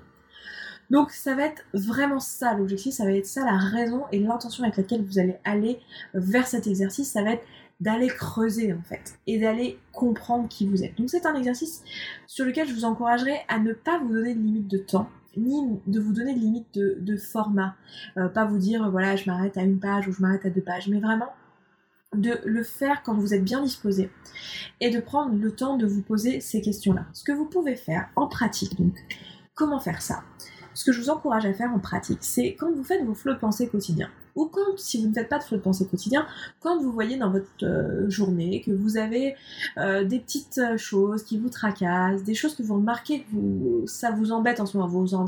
Donc 0.91 1.11
ça 1.11 1.35
va 1.35 1.45
être 1.45 1.65
vraiment 1.73 2.21
ça 2.21 2.55
l'objectif, 2.55 2.95
ça 2.95 3.05
va 3.05 3.13
être 3.13 3.27
ça 3.27 3.45
la 3.45 3.57
raison 3.57 4.05
et 4.13 4.19
l'intention 4.19 4.65
avec 4.65 4.77
laquelle 4.77 5.05
vous 5.05 5.19
allez 5.19 5.37
aller 5.45 5.79
vers 6.15 6.47
cet 6.47 6.67
exercice, 6.67 7.13
ça 7.13 7.23
va 7.23 7.33
être 7.33 7.45
d'aller 7.81 8.09
creuser 8.09 8.73
en 8.73 8.83
fait 8.83 9.19
et 9.27 9.39
d'aller 9.39 9.79
comprendre 9.93 10.49
qui 10.49 10.67
vous 10.67 10.83
êtes. 10.83 10.97
Donc 10.99 11.09
c'est 11.09 11.27
un 11.27 11.35
exercice 11.35 11.83
sur 12.27 12.45
lequel 12.45 12.69
je 12.69 12.75
vous 12.75 12.85
encouragerais 12.85 13.41
à 13.49 13.59
ne 13.59 13.73
pas 13.73 13.99
vous 13.99 14.13
donner 14.13 14.35
de 14.35 14.41
limite 14.41 14.69
de 14.69 14.79
temps 14.79 15.09
ni 15.37 15.63
de 15.87 16.01
vous 16.01 16.13
donner 16.13 16.35
de 16.35 16.41
limite 16.41 16.75
de, 16.75 17.17
format. 17.17 17.77
Euh, 18.17 18.29
pas 18.29 18.45
vous 18.45 18.59
dire 18.59 18.91
voilà 18.91 19.17
je 19.17 19.27
m'arrête 19.27 19.57
à 19.57 19.63
une 19.63 19.79
page 19.79 20.09
ou 20.09 20.13
je 20.13 20.21
m'arrête 20.21 20.45
à 20.45 20.51
deux 20.51 20.61
pages, 20.61 20.89
mais 20.89 21.01
vraiment 21.01 21.31
de 22.15 22.41
le 22.45 22.65
faire 22.65 23.03
quand 23.05 23.15
vous 23.15 23.35
êtes 23.35 23.45
bien 23.45 23.63
disposé 23.63 24.11
et 24.81 24.91
de 24.91 24.99
prendre 24.99 25.33
le 25.33 25.55
temps 25.55 25.77
de 25.77 25.87
vous 25.87 26.03
poser 26.03 26.41
ces 26.41 26.61
questions-là. 26.61 27.07
Ce 27.13 27.23
que 27.23 27.31
vous 27.31 27.47
pouvez 27.47 27.77
faire 27.77 28.09
en 28.17 28.27
pratique, 28.27 28.77
donc 28.77 28.95
comment 29.55 29.79
faire 29.79 30.03
ça? 30.03 30.25
Ce 30.75 30.85
que 30.85 30.93
je 30.93 31.01
vous 31.01 31.11
encourage 31.11 31.47
à 31.47 31.53
faire 31.53 31.73
en 31.73 31.79
pratique, 31.79 32.19
c'est 32.23 32.55
quand 32.59 32.73
vous 32.73 32.85
faites 32.85 33.05
vos 33.05 33.15
flots 33.15 33.35
de 33.35 33.39
pensée 33.39 33.69
quotidiens, 33.69 34.11
ou 34.37 34.47
quand, 34.47 34.77
si 34.77 35.01
vous 35.01 35.09
ne 35.09 35.15
faites 35.15 35.29
pas 35.29 35.39
de 35.39 35.45
flot 35.45 35.57
de 35.57 35.63
pensée 35.63 35.87
quotidien, 35.87 36.27
quand 36.61 36.79
vous 36.81 36.93
voyez 36.93 37.17
dans 37.17 37.31
votre 37.31 37.47
euh, 37.63 38.09
journée 38.09 38.63
que 38.65 38.71
vous 38.71 38.97
avez 38.97 39.35
euh, 39.79 40.05
des 40.05 40.19
petites 40.19 40.59
euh, 40.59 40.77
choses 40.77 41.25
qui 41.25 41.39
vous 41.39 41.51
tracassent, 41.51 42.23
des 42.23 42.35
choses 42.35 42.55
que 42.55 42.63
vous 42.63 42.75
remarquez 42.75 43.25
que 43.25 43.87
ça 43.87 44.11
vous 44.11 44.33
embête 44.33 44.61
en 44.61 44.67
ce 44.67 44.77
moment, 44.77 44.89
vous 44.89 45.15
en, 45.15 45.25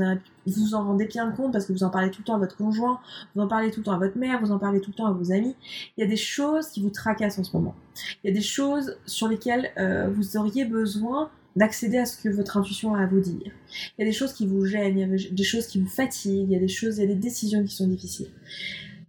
vous 0.46 0.74
en 0.74 0.84
rendez 0.84 1.06
bien 1.06 1.30
compte 1.32 1.52
parce 1.52 1.66
que 1.66 1.72
vous 1.72 1.84
en 1.84 1.90
parlez 1.90 2.10
tout 2.10 2.20
le 2.20 2.24
temps 2.24 2.36
à 2.36 2.38
votre 2.38 2.56
conjoint, 2.56 3.00
vous 3.34 3.42
en 3.42 3.48
parlez 3.48 3.70
tout 3.70 3.80
le 3.80 3.84
temps 3.84 3.92
à 3.92 3.98
votre 3.98 4.18
mère, 4.18 4.40
vous 4.40 4.52
en 4.52 4.58
parlez 4.58 4.80
tout 4.80 4.90
le 4.90 4.96
temps 4.96 5.06
à 5.06 5.12
vos 5.12 5.32
amis. 5.32 5.56
Il 5.96 6.02
y 6.02 6.04
a 6.04 6.08
des 6.08 6.16
choses 6.16 6.68
qui 6.68 6.80
vous 6.82 6.90
tracassent 6.90 7.38
en 7.38 7.44
ce 7.44 7.56
moment. 7.56 7.74
Il 8.22 8.28
y 8.28 8.30
a 8.30 8.34
des 8.34 8.42
choses 8.42 8.96
sur 9.06 9.28
lesquelles 9.28 9.70
vous 10.14 10.36
auriez 10.36 10.64
besoin 10.64 11.30
d'accéder 11.56 11.98
à 11.98 12.06
ce 12.06 12.16
que 12.16 12.28
votre 12.28 12.56
intuition 12.56 12.94
a 12.94 13.02
à 13.02 13.06
vous 13.06 13.20
dire. 13.20 13.52
Il 13.98 14.00
y 14.00 14.02
a 14.02 14.04
des 14.04 14.12
choses 14.12 14.32
qui 14.32 14.46
vous 14.46 14.64
gênent, 14.64 14.98
il 14.98 15.00
y 15.00 15.26
a 15.26 15.30
des 15.30 15.44
choses 15.44 15.66
qui 15.66 15.80
vous 15.80 15.88
fatiguent, 15.88 16.48
il 16.48 16.52
y 16.52 16.56
a 16.56 16.60
des 16.60 16.68
choses, 16.68 16.98
il 16.98 17.00
y 17.02 17.04
a 17.04 17.08
des 17.08 17.14
décisions 17.14 17.62
qui 17.64 17.74
sont 17.74 17.86
difficiles. 17.86 18.30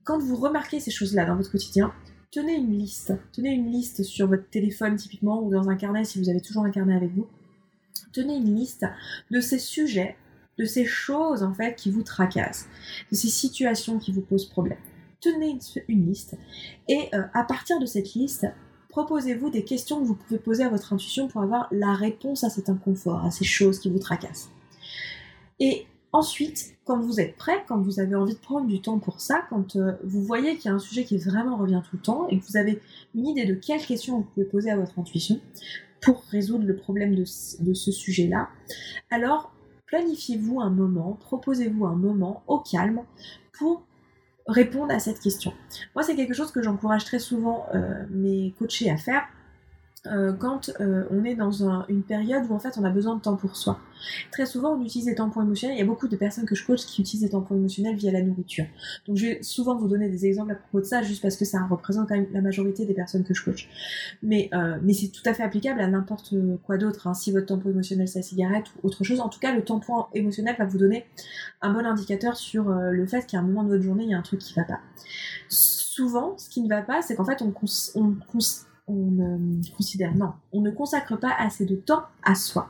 Quand 0.03 0.19
vous 0.19 0.35
remarquez 0.35 0.79
ces 0.79 0.91
choses-là 0.91 1.25
dans 1.25 1.35
votre 1.35 1.51
quotidien, 1.51 1.93
tenez 2.31 2.55
une 2.55 2.77
liste. 2.77 3.13
Tenez 3.31 3.51
une 3.51 3.71
liste 3.71 4.03
sur 4.03 4.27
votre 4.27 4.49
téléphone 4.49 4.95
typiquement 4.97 5.41
ou 5.41 5.51
dans 5.51 5.69
un 5.69 5.75
carnet 5.75 6.03
si 6.03 6.19
vous 6.19 6.29
avez 6.29 6.41
toujours 6.41 6.65
un 6.65 6.71
carnet 6.71 6.95
avec 6.95 7.11
vous. 7.13 7.27
Tenez 8.11 8.35
une 8.35 8.55
liste 8.55 8.85
de 9.31 9.39
ces 9.39 9.59
sujets, 9.59 10.17
de 10.57 10.65
ces 10.65 10.85
choses 10.85 11.41
en 11.43 11.53
fait 11.53 11.75
qui 11.75 11.89
vous 11.89 12.03
tracassent, 12.03 12.67
de 13.11 13.15
ces 13.15 13.29
situations 13.29 13.97
qui 13.97 14.11
vous 14.11 14.21
posent 14.21 14.49
problème. 14.49 14.77
Tenez 15.21 15.57
une, 15.87 16.05
liste 16.05 16.35
et 16.89 17.07
euh, 17.13 17.23
à 17.33 17.43
partir 17.43 17.79
de 17.79 17.85
cette 17.85 18.13
liste, 18.13 18.45
proposez-vous 18.93 19.49
des 19.49 19.63
questions 19.63 19.99
que 19.99 20.05
vous 20.05 20.13
pouvez 20.15 20.37
poser 20.37 20.63
à 20.63 20.69
votre 20.69 20.93
intuition 20.93 21.27
pour 21.27 21.41
avoir 21.41 21.67
la 21.71 21.93
réponse 21.93 22.43
à 22.43 22.49
cet 22.51 22.69
inconfort, 22.69 23.25
à 23.25 23.31
ces 23.31 23.43
choses 23.43 23.79
qui 23.79 23.89
vous 23.89 23.99
tracassent. 23.99 24.49
Et 25.59 25.87
Ensuite, 26.15 26.75
quand 26.85 26.99
vous 26.99 27.19
êtes 27.19 27.35
prêt, 27.37 27.65
quand 27.67 27.81
vous 27.81 27.99
avez 27.99 28.13
envie 28.13 28.35
de 28.35 28.39
prendre 28.39 28.67
du 28.67 28.79
temps 28.79 28.99
pour 28.99 29.19
ça, 29.19 29.41
quand 29.49 29.75
euh, 29.75 29.93
vous 30.03 30.21
voyez 30.21 30.57
qu'il 30.57 30.69
y 30.69 30.71
a 30.71 30.75
un 30.75 30.79
sujet 30.79 31.05
qui 31.05 31.17
vraiment 31.17 31.57
revient 31.57 31.81
tout 31.89 31.95
le 31.95 32.03
temps 32.03 32.27
et 32.29 32.37
que 32.37 32.45
vous 32.45 32.55
avez 32.55 32.79
une 33.15 33.25
idée 33.25 33.45
de 33.45 33.55
quelles 33.55 33.83
questions 33.83 34.17
vous 34.17 34.23
pouvez 34.23 34.45
poser 34.45 34.69
à 34.69 34.77
votre 34.77 34.99
intuition 34.99 35.39
pour 36.01 36.23
résoudre 36.29 36.65
le 36.65 36.75
problème 36.75 37.15
de, 37.15 37.25
ce 37.25 37.91
sujet-là, 37.91 38.49
alors 39.09 39.51
planifiez-vous 39.87 40.61
un 40.61 40.69
moment, 40.69 41.17
proposez-vous 41.19 41.85
un 41.85 41.95
moment 41.95 42.43
au 42.45 42.59
calme 42.59 43.01
pour 43.57 43.81
répondre 44.47 44.93
à 44.93 44.99
cette 44.99 45.19
question. 45.19 45.53
Moi, 45.95 46.03
c'est 46.03 46.15
quelque 46.15 46.33
chose 46.33 46.51
que 46.51 46.61
j'encourage 46.61 47.05
très 47.05 47.19
souvent 47.19 47.65
euh, 47.73 48.03
mes 48.09 48.53
coachés 48.57 48.89
à 48.89 48.97
faire 48.97 49.23
euh, 50.05 50.33
quand 50.33 50.69
euh, 50.81 51.05
on 51.11 51.23
est 51.23 51.35
dans 51.35 51.85
une 51.87 52.03
période 52.03 52.43
où 52.49 52.53
en 52.53 52.59
fait 52.59 52.77
on 52.77 52.83
a 52.83 52.89
besoin 52.89 53.15
de 53.15 53.21
temps 53.21 53.37
pour 53.37 53.55
soi. 53.55 53.79
Très 54.33 54.45
souvent 54.45 54.75
on 54.75 54.83
utilise 54.83 55.05
des 55.05 55.15
tampons 55.15 55.41
émotionnels, 55.41 55.77
il 55.77 55.79
y 55.79 55.83
a 55.83 55.85
beaucoup 55.85 56.09
de 56.09 56.17
personnes 56.17 56.45
que 56.45 56.55
je 56.55 56.65
coach 56.65 56.85
qui 56.85 57.01
utilisent 57.01 57.23
des 57.23 57.29
tampons 57.29 57.55
émotionnels 57.55 57.95
via 57.95 58.11
la 58.11 58.21
nourriture. 58.21 58.65
Donc 59.07 59.15
je 59.15 59.27
vais 59.27 59.43
souvent 59.43 59.77
vous 59.77 59.87
donner 59.87 60.09
des 60.09 60.25
exemples 60.25 60.51
à 60.51 60.55
propos 60.55 60.81
de 60.81 60.85
ça 60.85 61.03
juste 61.03 61.21
parce 61.21 61.37
que 61.37 61.45
ça 61.45 61.65
représente 61.67 62.09
quand 62.09 62.15
même 62.15 62.27
la 62.33 62.41
majorité 62.41 62.85
des 62.85 62.93
personnes 62.93 63.23
que 63.23 63.33
je 63.33 63.45
coach. 63.45 63.69
Mais, 64.21 64.49
euh, 64.53 64.77
mais 64.81 64.91
c'est 64.91 65.07
tout 65.07 65.21
à 65.25 65.33
fait 65.33 65.43
applicable 65.43 65.79
à 65.79 65.87
n'importe 65.87 66.33
quoi 66.65 66.77
d'autre. 66.77 67.07
Hein. 67.07 67.13
Si 67.13 67.31
votre 67.31 67.45
tampon 67.45 67.69
émotionnel 67.69 68.09
c'est 68.09 68.19
la 68.19 68.23
cigarette 68.23 68.65
ou 68.75 68.87
autre 68.87 69.05
chose, 69.05 69.21
en 69.21 69.29
tout 69.29 69.39
cas 69.39 69.55
le 69.55 69.63
tampon 69.63 70.07
émotionnel 70.13 70.57
va 70.59 70.65
vous 70.65 70.77
donner 70.77 71.05
un 71.61 71.71
bon 71.71 71.85
indicateur 71.85 72.35
sur 72.35 72.65
le 72.65 73.05
fait 73.07 73.25
qu'à 73.25 73.39
un 73.39 73.43
moment 73.43 73.63
de 73.63 73.69
votre 73.69 73.83
journée 73.83 74.03
il 74.03 74.09
y 74.09 74.13
a 74.13 74.17
un 74.17 74.21
truc 74.21 74.41
qui 74.41 74.53
va 74.53 74.65
pas. 74.65 74.81
Souvent 75.47 76.37
ce 76.37 76.49
qui 76.49 76.61
ne 76.61 76.67
va 76.67 76.81
pas 76.81 77.01
c'est 77.01 77.15
qu'en 77.15 77.25
fait 77.25 77.41
on, 77.41 77.53
on, 77.95 78.15
on 78.33 78.39
on 78.87 79.11
ne 79.11 79.61
considère, 79.75 80.15
non, 80.15 80.33
on 80.51 80.61
ne 80.61 80.71
consacre 80.71 81.17
pas 81.17 81.33
assez 81.37 81.65
de 81.65 81.75
temps 81.75 82.03
à 82.23 82.35
soi. 82.35 82.69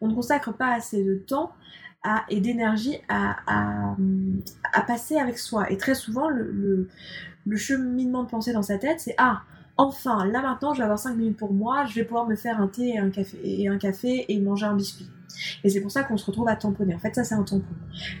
On 0.00 0.08
ne 0.08 0.14
consacre 0.14 0.52
pas 0.52 0.74
assez 0.74 1.04
de 1.04 1.14
temps 1.14 1.52
et 2.28 2.40
d'énergie 2.40 2.98
à, 3.08 3.96
passer 4.86 5.16
avec 5.16 5.38
soi. 5.38 5.70
Et 5.70 5.76
très 5.76 5.94
souvent, 5.94 6.28
le, 6.28 6.88
le, 7.46 7.56
cheminement 7.56 8.24
de 8.24 8.28
pensée 8.28 8.52
dans 8.52 8.62
sa 8.62 8.78
tête, 8.78 9.00
c'est 9.00 9.14
Ah, 9.18 9.42
enfin, 9.76 10.24
là 10.26 10.42
maintenant, 10.42 10.74
je 10.74 10.78
vais 10.78 10.84
avoir 10.84 10.98
5 10.98 11.14
minutes 11.14 11.36
pour 11.36 11.52
moi, 11.52 11.84
je 11.86 11.94
vais 11.94 12.04
pouvoir 12.04 12.26
me 12.26 12.34
faire 12.34 12.60
un 12.60 12.68
thé 12.68 12.94
et 12.94 12.98
un 12.98 13.10
café 13.10 13.38
et, 13.44 13.68
un 13.68 13.78
café 13.78 14.24
et 14.28 14.40
manger 14.40 14.66
un 14.66 14.74
biscuit. 14.74 15.08
Et 15.64 15.68
c'est 15.68 15.80
pour 15.80 15.90
ça 15.90 16.02
qu'on 16.02 16.16
se 16.16 16.26
retrouve 16.26 16.48
à 16.48 16.56
tamponner. 16.56 16.94
En 16.94 16.98
fait, 16.98 17.14
ça, 17.14 17.24
c'est 17.24 17.34
un 17.34 17.42
tampon. 17.42 17.64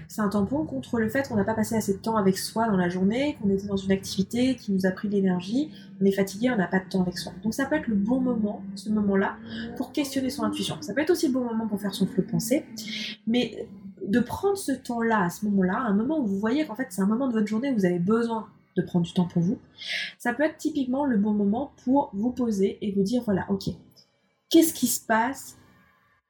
C'est 0.08 0.20
un 0.20 0.28
tampon 0.28 0.64
contre 0.64 0.98
le 0.98 1.08
fait 1.08 1.28
qu'on 1.28 1.36
n'a 1.36 1.44
pas 1.44 1.54
passé 1.54 1.74
assez 1.74 1.94
de 1.94 1.98
temps 1.98 2.16
avec 2.16 2.38
soi 2.38 2.68
dans 2.68 2.76
la 2.76 2.88
journée, 2.88 3.36
qu'on 3.40 3.50
était 3.50 3.66
dans 3.66 3.76
une 3.76 3.92
activité 3.92 4.56
qui 4.56 4.72
nous 4.72 4.86
a 4.86 4.90
pris 4.90 5.08
de 5.08 5.14
l'énergie, 5.14 5.70
on 6.00 6.04
est 6.04 6.12
fatigué, 6.12 6.50
on 6.50 6.56
n'a 6.56 6.66
pas 6.66 6.80
de 6.80 6.88
temps 6.88 7.02
avec 7.02 7.18
soi. 7.18 7.32
Donc 7.42 7.54
ça 7.54 7.66
peut 7.66 7.76
être 7.76 7.86
le 7.86 7.96
bon 7.96 8.20
moment, 8.20 8.62
ce 8.74 8.90
moment-là, 8.90 9.36
pour 9.76 9.92
questionner 9.92 10.30
son 10.30 10.44
intuition. 10.44 10.76
Ça 10.80 10.94
peut 10.94 11.00
être 11.00 11.10
aussi 11.10 11.28
le 11.28 11.32
bon 11.32 11.44
moment 11.44 11.66
pour 11.66 11.80
faire 11.80 11.94
son 11.94 12.06
flot 12.06 12.22
de 12.22 12.30
pensée, 12.30 12.64
mais 13.26 13.68
de 14.06 14.20
prendre 14.20 14.56
ce 14.56 14.72
temps-là, 14.72 15.24
à 15.24 15.30
ce 15.30 15.44
moment-là, 15.46 15.78
un 15.78 15.94
moment 15.94 16.18
où 16.20 16.26
vous 16.26 16.38
voyez 16.38 16.66
qu'en 16.66 16.74
fait 16.74 16.88
c'est 16.90 17.02
un 17.02 17.06
moment 17.06 17.28
de 17.28 17.32
votre 17.32 17.46
journée 17.46 17.70
où 17.70 17.74
vous 17.74 17.84
avez 17.84 17.98
besoin 17.98 18.48
de 18.76 18.82
prendre 18.82 19.04
du 19.04 19.12
temps 19.12 19.26
pour 19.26 19.42
vous, 19.42 19.58
ça 20.18 20.32
peut 20.32 20.42
être 20.42 20.56
typiquement 20.56 21.04
le 21.04 21.18
bon 21.18 21.32
moment 21.32 21.72
pour 21.84 22.10
vous 22.14 22.30
poser 22.32 22.78
et 22.80 22.92
vous 22.92 23.02
dire 23.02 23.22
voilà, 23.22 23.46
ok, 23.48 23.70
qu'est-ce 24.50 24.74
qui 24.74 24.86
se 24.86 25.04
passe 25.04 25.56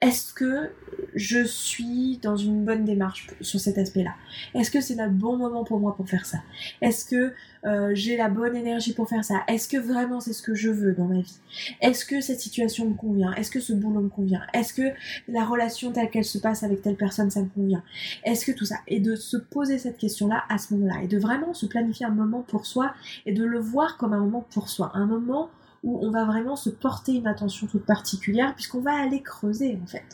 est-ce 0.03 0.35
que 0.35 0.71
je 1.15 1.45
suis 1.45 2.19
dans 2.23 2.37
une 2.37 2.65
bonne 2.65 2.85
démarche 2.85 3.29
sur 3.41 3.61
cet 3.61 3.79
aspect-là? 3.79 4.15
Est-ce 4.53 4.71
que 4.73 4.81
c'est 4.81 4.97
le 4.97 5.09
bon 5.09 5.37
moment 5.37 5.63
pour 5.63 5.79
moi 5.79 5.95
pour 5.95 6.09
faire 6.09 6.27
ça? 6.27 6.39
Est-ce 6.81 7.05
que 7.05 7.33
euh, 7.65 7.93
j'ai 7.95 8.17
la 8.17 8.29
bonne 8.29 8.57
énergie 8.57 8.95
pour 8.95 9.09
faire 9.09 9.25
ça? 9.25 9.45
Est-ce 9.47 9.69
que 9.69 9.77
vraiment 9.77 10.19
c'est 10.21 10.33
ce 10.33 10.43
que 10.43 10.55
je 10.55 10.71
veux 10.71 10.93
dans 10.93 11.07
ma 11.07 11.21
vie? 11.21 11.39
Est-ce 11.81 12.05
que 12.05 12.21
cette 12.21 12.41
situation 12.41 12.89
me 12.89 12.95
convient? 12.95 13.33
Est-ce 13.35 13.53
que 13.53 13.61
ce 13.61 13.73
boulot 13.73 14.01
me 14.01 14.09
convient? 14.09 14.43
Est-ce 14.53 14.75
que 14.75 14.93
la 15.29 15.45
relation 15.45 15.93
telle 15.93 16.11
qu'elle 16.11 16.25
se 16.25 16.39
passe 16.39 16.65
avec 16.65 16.83
telle 16.83 16.97
personne, 16.97 17.31
ça 17.31 17.41
me 17.41 17.49
convient? 17.49 17.85
Est-ce 18.25 18.45
que 18.45 18.53
tout 18.53 18.65
ça? 18.65 18.77
Et 18.89 18.99
de 18.99 19.15
se 19.15 19.37
poser 19.37 19.79
cette 19.79 19.99
question-là 19.99 20.43
à 20.49 20.59
ce 20.59 20.75
moment-là 20.75 21.03
et 21.05 21.07
de 21.07 21.19
vraiment 21.19 21.55
se 21.55 21.67
planifier 21.67 22.07
un 22.07 22.11
moment 22.11 22.43
pour 22.43 22.67
soi 22.67 22.93
et 23.25 23.33
de 23.33 23.45
le 23.45 23.61
voir 23.61 23.99
comme 23.99 24.15
un 24.15 24.21
moment 24.21 24.45
pour 24.51 24.69
soi, 24.69 24.91
un 24.95 25.07
moment 25.07 25.49
où 25.83 25.99
on 26.05 26.11
va 26.11 26.25
vraiment 26.25 26.57
se 26.57 26.71
porter 26.71 27.13
une 27.13 27.27
attention 27.27 27.67
toute 27.67 27.85
particulière 27.85 28.55
puisqu'on 28.55 28.81
va 28.81 28.95
aller 28.95 29.23
creuser 29.23 29.79
en 29.83 29.87
fait. 29.87 30.05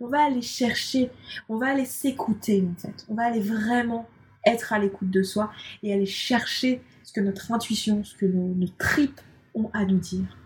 On 0.00 0.08
va 0.08 0.24
aller 0.24 0.42
chercher, 0.42 1.10
on 1.48 1.58
va 1.58 1.68
aller 1.68 1.84
s'écouter 1.84 2.66
en 2.68 2.80
fait. 2.80 3.04
On 3.08 3.14
va 3.14 3.24
aller 3.24 3.40
vraiment 3.40 4.08
être 4.46 4.72
à 4.72 4.78
l'écoute 4.78 5.10
de 5.10 5.22
soi 5.22 5.50
et 5.82 5.92
aller 5.92 6.06
chercher 6.06 6.82
ce 7.02 7.12
que 7.12 7.20
notre 7.20 7.52
intuition, 7.52 8.04
ce 8.04 8.14
que 8.14 8.26
nos, 8.26 8.54
tripes 8.78 9.20
ont 9.54 9.70
à 9.72 9.84
nous 9.84 9.98
dire. 9.98 10.36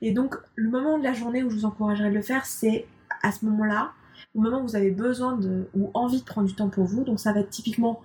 Et 0.00 0.12
donc 0.12 0.36
le 0.56 0.70
moment 0.70 0.98
de 0.98 1.04
la 1.04 1.12
journée 1.12 1.42
où 1.42 1.50
je 1.50 1.56
vous 1.56 1.64
encouragerais 1.64 2.10
de 2.10 2.14
le 2.14 2.22
faire, 2.22 2.44
c'est 2.44 2.86
à 3.22 3.32
ce 3.32 3.44
moment-là, 3.46 3.92
au 4.34 4.40
moment 4.40 4.60
où 4.60 4.66
vous 4.66 4.76
avez 4.76 4.90
besoin 4.90 5.38
ou 5.74 5.90
envie 5.94 6.20
de 6.20 6.24
prendre 6.24 6.48
du 6.48 6.54
temps 6.54 6.68
pour 6.68 6.84
vous. 6.84 7.04
Donc 7.04 7.20
ça 7.20 7.32
va 7.32 7.40
être 7.40 7.50
typiquement 7.50 8.02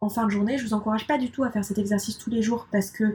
en 0.00 0.08
fin 0.10 0.26
de 0.26 0.30
journée. 0.30 0.58
Je 0.58 0.64
vous 0.64 0.74
encourage 0.74 1.06
pas 1.06 1.18
du 1.18 1.30
tout 1.30 1.42
à 1.42 1.50
faire 1.50 1.64
cet 1.64 1.78
exercice 1.78 2.18
tous 2.18 2.30
les 2.30 2.42
jours 2.42 2.68
parce 2.70 2.90
que 2.90 3.04
euh, 3.04 3.14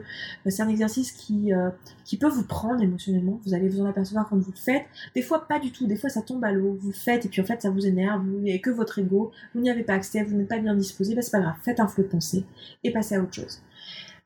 c'est 0.50 0.62
un 0.62 0.68
exercice 0.68 1.12
qui, 1.12 1.52
euh, 1.52 1.70
qui 2.04 2.16
peut 2.16 2.28
vous 2.28 2.44
prendre 2.44 2.82
émotionnellement. 2.82 3.40
Vous 3.44 3.54
allez 3.54 3.68
vous 3.68 3.80
en 3.80 3.86
apercevoir 3.86 4.28
quand 4.28 4.36
vous 4.36 4.50
le 4.50 4.56
faites. 4.58 4.84
Des 5.14 5.22
fois 5.22 5.46
pas 5.46 5.60
du 5.60 5.70
tout. 5.70 5.86
Des 5.86 5.96
fois 5.96 6.10
ça 6.10 6.22
tombe 6.22 6.44
à 6.44 6.52
l'eau. 6.52 6.76
Vous 6.80 6.88
le 6.88 6.94
faites 6.94 7.24
et 7.24 7.28
puis 7.28 7.40
en 7.40 7.44
fait 7.44 7.62
ça 7.62 7.70
vous 7.70 7.86
énerve. 7.86 8.24
Vous 8.26 8.38
n'avez 8.38 8.60
que 8.60 8.70
votre 8.70 8.98
ego. 8.98 9.30
Vous 9.54 9.60
n'y 9.60 9.70
avez 9.70 9.84
pas 9.84 9.94
accès. 9.94 10.24
Vous 10.24 10.34
n'êtes 10.36 10.48
pas 10.48 10.58
bien 10.58 10.74
disposé. 10.74 11.14
Ben, 11.14 11.22
c'est 11.22 11.30
pas 11.30 11.40
grave. 11.40 11.54
Faites 11.62 11.80
un 11.80 11.86
flot 11.86 12.02
de 12.02 12.08
pensée 12.08 12.44
et 12.82 12.92
passez 12.92 13.14
à 13.14 13.22
autre 13.22 13.34
chose. 13.34 13.60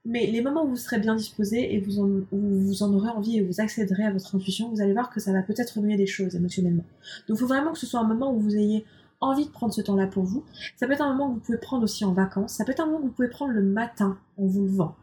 Mais 0.08 0.26
les 0.26 0.40
moments 0.40 0.64
où 0.64 0.68
vous 0.68 0.76
serez 0.76 1.00
bien 1.00 1.16
disposé 1.16 1.74
et 1.74 1.80
vous 1.80 1.98
en, 1.98 2.08
vous 2.30 2.82
en 2.84 2.94
aurez 2.94 3.08
envie 3.08 3.38
et 3.38 3.42
vous 3.42 3.60
accéderez 3.60 4.04
à 4.04 4.12
votre 4.12 4.36
intuition, 4.36 4.70
vous 4.70 4.80
allez 4.80 4.92
voir 4.92 5.10
que 5.10 5.18
ça 5.18 5.32
va 5.32 5.42
peut-être 5.42 5.70
remuer 5.78 5.96
des 5.96 6.06
choses 6.06 6.36
émotionnellement. 6.36 6.84
Donc 7.28 7.36
il 7.36 7.40
faut 7.40 7.48
vraiment 7.48 7.72
que 7.72 7.78
ce 7.78 7.86
soit 7.86 7.98
un 7.98 8.06
moment 8.06 8.32
où 8.32 8.38
vous 8.38 8.54
ayez 8.54 8.84
envie 9.20 9.46
de 9.46 9.50
prendre 9.50 9.72
ce 9.72 9.80
temps-là 9.80 10.06
pour 10.06 10.24
vous. 10.24 10.44
Ça 10.76 10.86
peut 10.86 10.92
être 10.92 11.02
un 11.02 11.14
moment 11.14 11.30
que 11.30 11.34
vous 11.34 11.40
pouvez 11.40 11.58
prendre 11.58 11.84
aussi 11.84 12.04
en 12.04 12.12
vacances. 12.12 12.52
Ça 12.52 12.64
peut 12.64 12.72
être 12.72 12.80
un 12.80 12.86
moment 12.86 12.98
que 12.98 13.04
vous 13.04 13.12
pouvez 13.12 13.28
prendre 13.28 13.52
le 13.52 13.62
matin 13.62 14.18
en 14.38 14.46
vous 14.46 14.64
levant. 14.64 14.94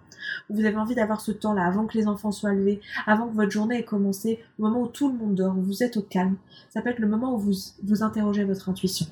Vous 0.50 0.64
avez 0.64 0.78
envie 0.78 0.96
d'avoir 0.96 1.22
ce 1.22 1.32
temps-là 1.32 1.66
avant 1.66 1.86
que 1.86 1.98
les 1.98 2.08
enfants 2.08 2.32
soient 2.32 2.54
levés, 2.54 2.82
avant 3.06 3.28
que 3.28 3.36
votre 3.36 3.52
journée 3.52 3.80
ait 3.80 3.84
commencé, 3.84 4.40
au 4.58 4.64
moment 4.64 4.82
où 4.82 4.88
tout 4.88 5.10
le 5.10 5.18
monde 5.18 5.36
dort, 5.36 5.58
où 5.58 5.62
vous 5.62 5.84
êtes 5.84 5.98
au 5.98 6.02
calme. 6.02 6.38
Ça 6.70 6.82
peut 6.82 6.90
être 6.90 7.00
le 7.00 7.08
moment 7.08 7.36
où 7.36 7.40
vous, 7.40 7.54
vous 7.84 8.04
interrogez 8.04 8.44
votre 8.44 8.70
intuition. 8.70 9.06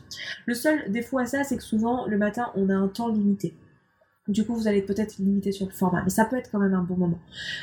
Le 0.46 0.54
seul 0.54 0.92
défaut 0.92 1.20
à 1.20 1.26
ça, 1.26 1.44
c'est 1.44 1.58
que 1.58 1.64
souvent, 1.64 2.06
le 2.06 2.18
matin, 2.18 2.52
on 2.56 2.70
a 2.70 2.76
un 2.76 2.88
temps 2.88 3.10
limité. 3.10 3.54
Du 4.28 4.46
coup, 4.46 4.54
vous 4.56 4.68
allez 4.68 4.84
peut-être 4.84 5.18
limiter 5.18 5.52
sur 5.52 5.66
le 5.66 5.72
format, 5.72 6.04
mais 6.04 6.12
ça 6.12 6.26
peut 6.26 6.36
être 6.36 6.52
quand 6.52 6.60
même 6.60 6.76
un 6.76 6.84
bon 6.84 6.96
moment. 6.96 7.20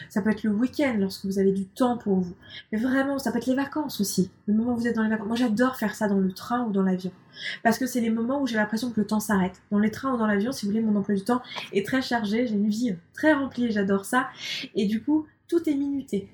Ça 0.08 0.22
peut 0.22 0.30
être 0.30 0.42
le 0.42 0.50
week-end 0.50 0.96
lorsque 0.98 1.24
vous 1.24 1.38
avez 1.38 1.52
du 1.52 1.66
temps 1.66 1.96
pour 1.96 2.16
vous. 2.16 2.34
Mais 2.72 2.78
vraiment, 2.78 3.18
ça 3.18 3.30
peut 3.30 3.38
être 3.38 3.46
les 3.46 3.54
vacances 3.54 4.00
aussi. 4.00 4.30
Le 4.46 4.54
moment 4.54 4.72
où 4.72 4.76
vous 4.76 4.88
êtes 4.88 4.96
dans 4.96 5.04
les 5.04 5.08
vacances. 5.08 5.28
Moi, 5.28 5.36
j'adore 5.36 5.76
faire 5.76 5.94
ça 5.94 6.08
dans 6.08 6.18
le 6.18 6.32
train 6.32 6.64
ou 6.64 6.72
dans 6.72 6.82
l'avion. 6.82 7.12
Parce 7.62 7.78
que 7.78 7.86
c'est 7.86 8.00
les 8.00 8.10
moments 8.10 8.42
où 8.42 8.46
j'ai 8.48 8.56
l'impression 8.56 8.90
que 8.90 9.00
le 9.00 9.06
temps 9.06 9.20
s'arrête. 9.20 9.62
Dans 9.70 9.78
les 9.78 9.92
trains 9.92 10.12
ou 10.12 10.18
dans 10.18 10.26
l'avion, 10.26 10.50
si 10.50 10.66
vous 10.66 10.72
voulez, 10.72 10.82
mon 10.82 10.96
emploi 10.96 11.14
du 11.14 11.22
temps 11.22 11.42
est 11.72 11.86
très 11.86 12.02
chargé. 12.02 12.48
J'ai 12.48 12.54
une 12.54 12.68
vie 12.68 12.96
très 13.14 13.32
remplie 13.32 13.70
j'adore 13.70 14.04
ça. 14.04 14.28
Et 14.74 14.86
du 14.86 15.00
coup, 15.00 15.26
tout 15.46 15.68
est 15.68 15.74
minuté. 15.74 16.28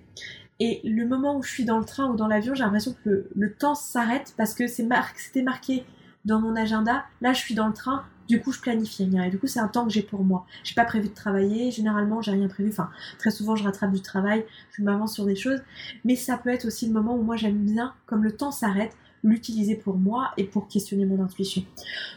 Et 0.61 0.81
le 0.85 1.07
moment 1.07 1.37
où 1.37 1.43
je 1.43 1.51
suis 1.51 1.65
dans 1.65 1.79
le 1.79 1.85
train 1.85 2.07
ou 2.11 2.17
dans 2.17 2.29
l'avion, 2.29 2.55
j'ai 2.55 2.63
l'impression 2.63 2.95
que 3.05 3.29
le, 3.35 3.53
temps 3.53 3.75
s'arrête 3.75 4.35
parce 4.37 4.55
que 4.55 4.67
c'était 4.67 5.43
marqué 5.43 5.85
dans 6.25 6.41
mon 6.41 6.55
agenda. 6.57 7.05
Là, 7.21 7.33
je 7.33 7.41
suis 7.41 7.55
dans 7.55 7.67
le 7.67 7.73
train, 7.73 8.05
du 8.29 8.41
coup, 8.41 8.53
je 8.53 8.61
planifie 8.61 9.05
rien. 9.05 9.25
Et 9.25 9.31
du 9.31 9.39
coup, 9.39 9.47
c'est 9.47 9.61
un 9.61 9.69
temps 9.69 9.87
que 9.87 9.93
j'ai 9.93 10.03
pour 10.03 10.25
moi. 10.25 10.47
J'ai 10.63 10.75
pas 10.75 10.85
prévu 10.85 11.09
de 11.09 11.15
travailler. 11.15 11.71
Généralement, 11.71 12.23
j'ai 12.23 12.33
rien 12.33 12.49
prévu. 12.49 12.71
Enfin, 12.71 12.91
très 13.19 13.31
souvent, 13.31 13.57
je 13.57 13.65
rattrape 13.65 13.93
du 13.93 14.01
travail. 14.01 14.45
Je 14.73 14.83
m'avance 14.83 15.15
sur 15.15 15.27
des 15.27 15.37
choses. 15.37 15.61
Mais 16.05 16.17
ça 16.17 16.39
peut 16.39 16.51
être 16.51 16.67
aussi 16.67 16.87
le 16.87 16.93
moment 16.93 17.17
où 17.17 17.23
moi, 17.23 17.37
j'aime 17.37 17.59
bien, 17.59 17.95
comme 18.07 18.25
le 18.25 18.33
temps 18.37 18.51
s'arrête, 18.51 18.97
l'utiliser 19.23 19.75
pour 19.75 19.97
moi 19.97 20.33
et 20.37 20.45
pour 20.45 20.69
questionner 20.69 21.07
mon 21.07 21.23
intuition. 21.23 21.65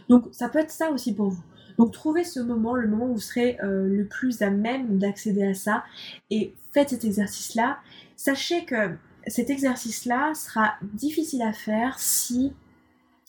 Donc, 0.09 0.27
ça 0.31 0.49
peut 0.49 0.59
être 0.59 0.71
ça 0.71 0.91
aussi 0.91 1.13
pour 1.13 1.29
vous. 1.29 1.43
Donc, 1.77 1.91
trouvez 1.91 2.23
ce 2.23 2.39
moment, 2.39 2.75
le 2.75 2.87
moment 2.87 3.05
où 3.05 3.13
vous 3.13 3.19
serez 3.19 3.57
euh, 3.63 3.87
le 3.87 4.05
plus 4.05 4.41
à 4.41 4.49
même 4.49 4.97
d'accéder 4.97 5.43
à 5.43 5.53
ça. 5.53 5.83
Et 6.29 6.53
faites 6.71 6.89
cet 6.89 7.05
exercice-là. 7.05 7.79
Sachez 8.15 8.65
que 8.65 8.95
cet 9.27 9.49
exercice-là 9.49 10.33
sera 10.33 10.75
difficile 10.81 11.41
à 11.41 11.53
faire 11.53 11.99
si 11.99 12.53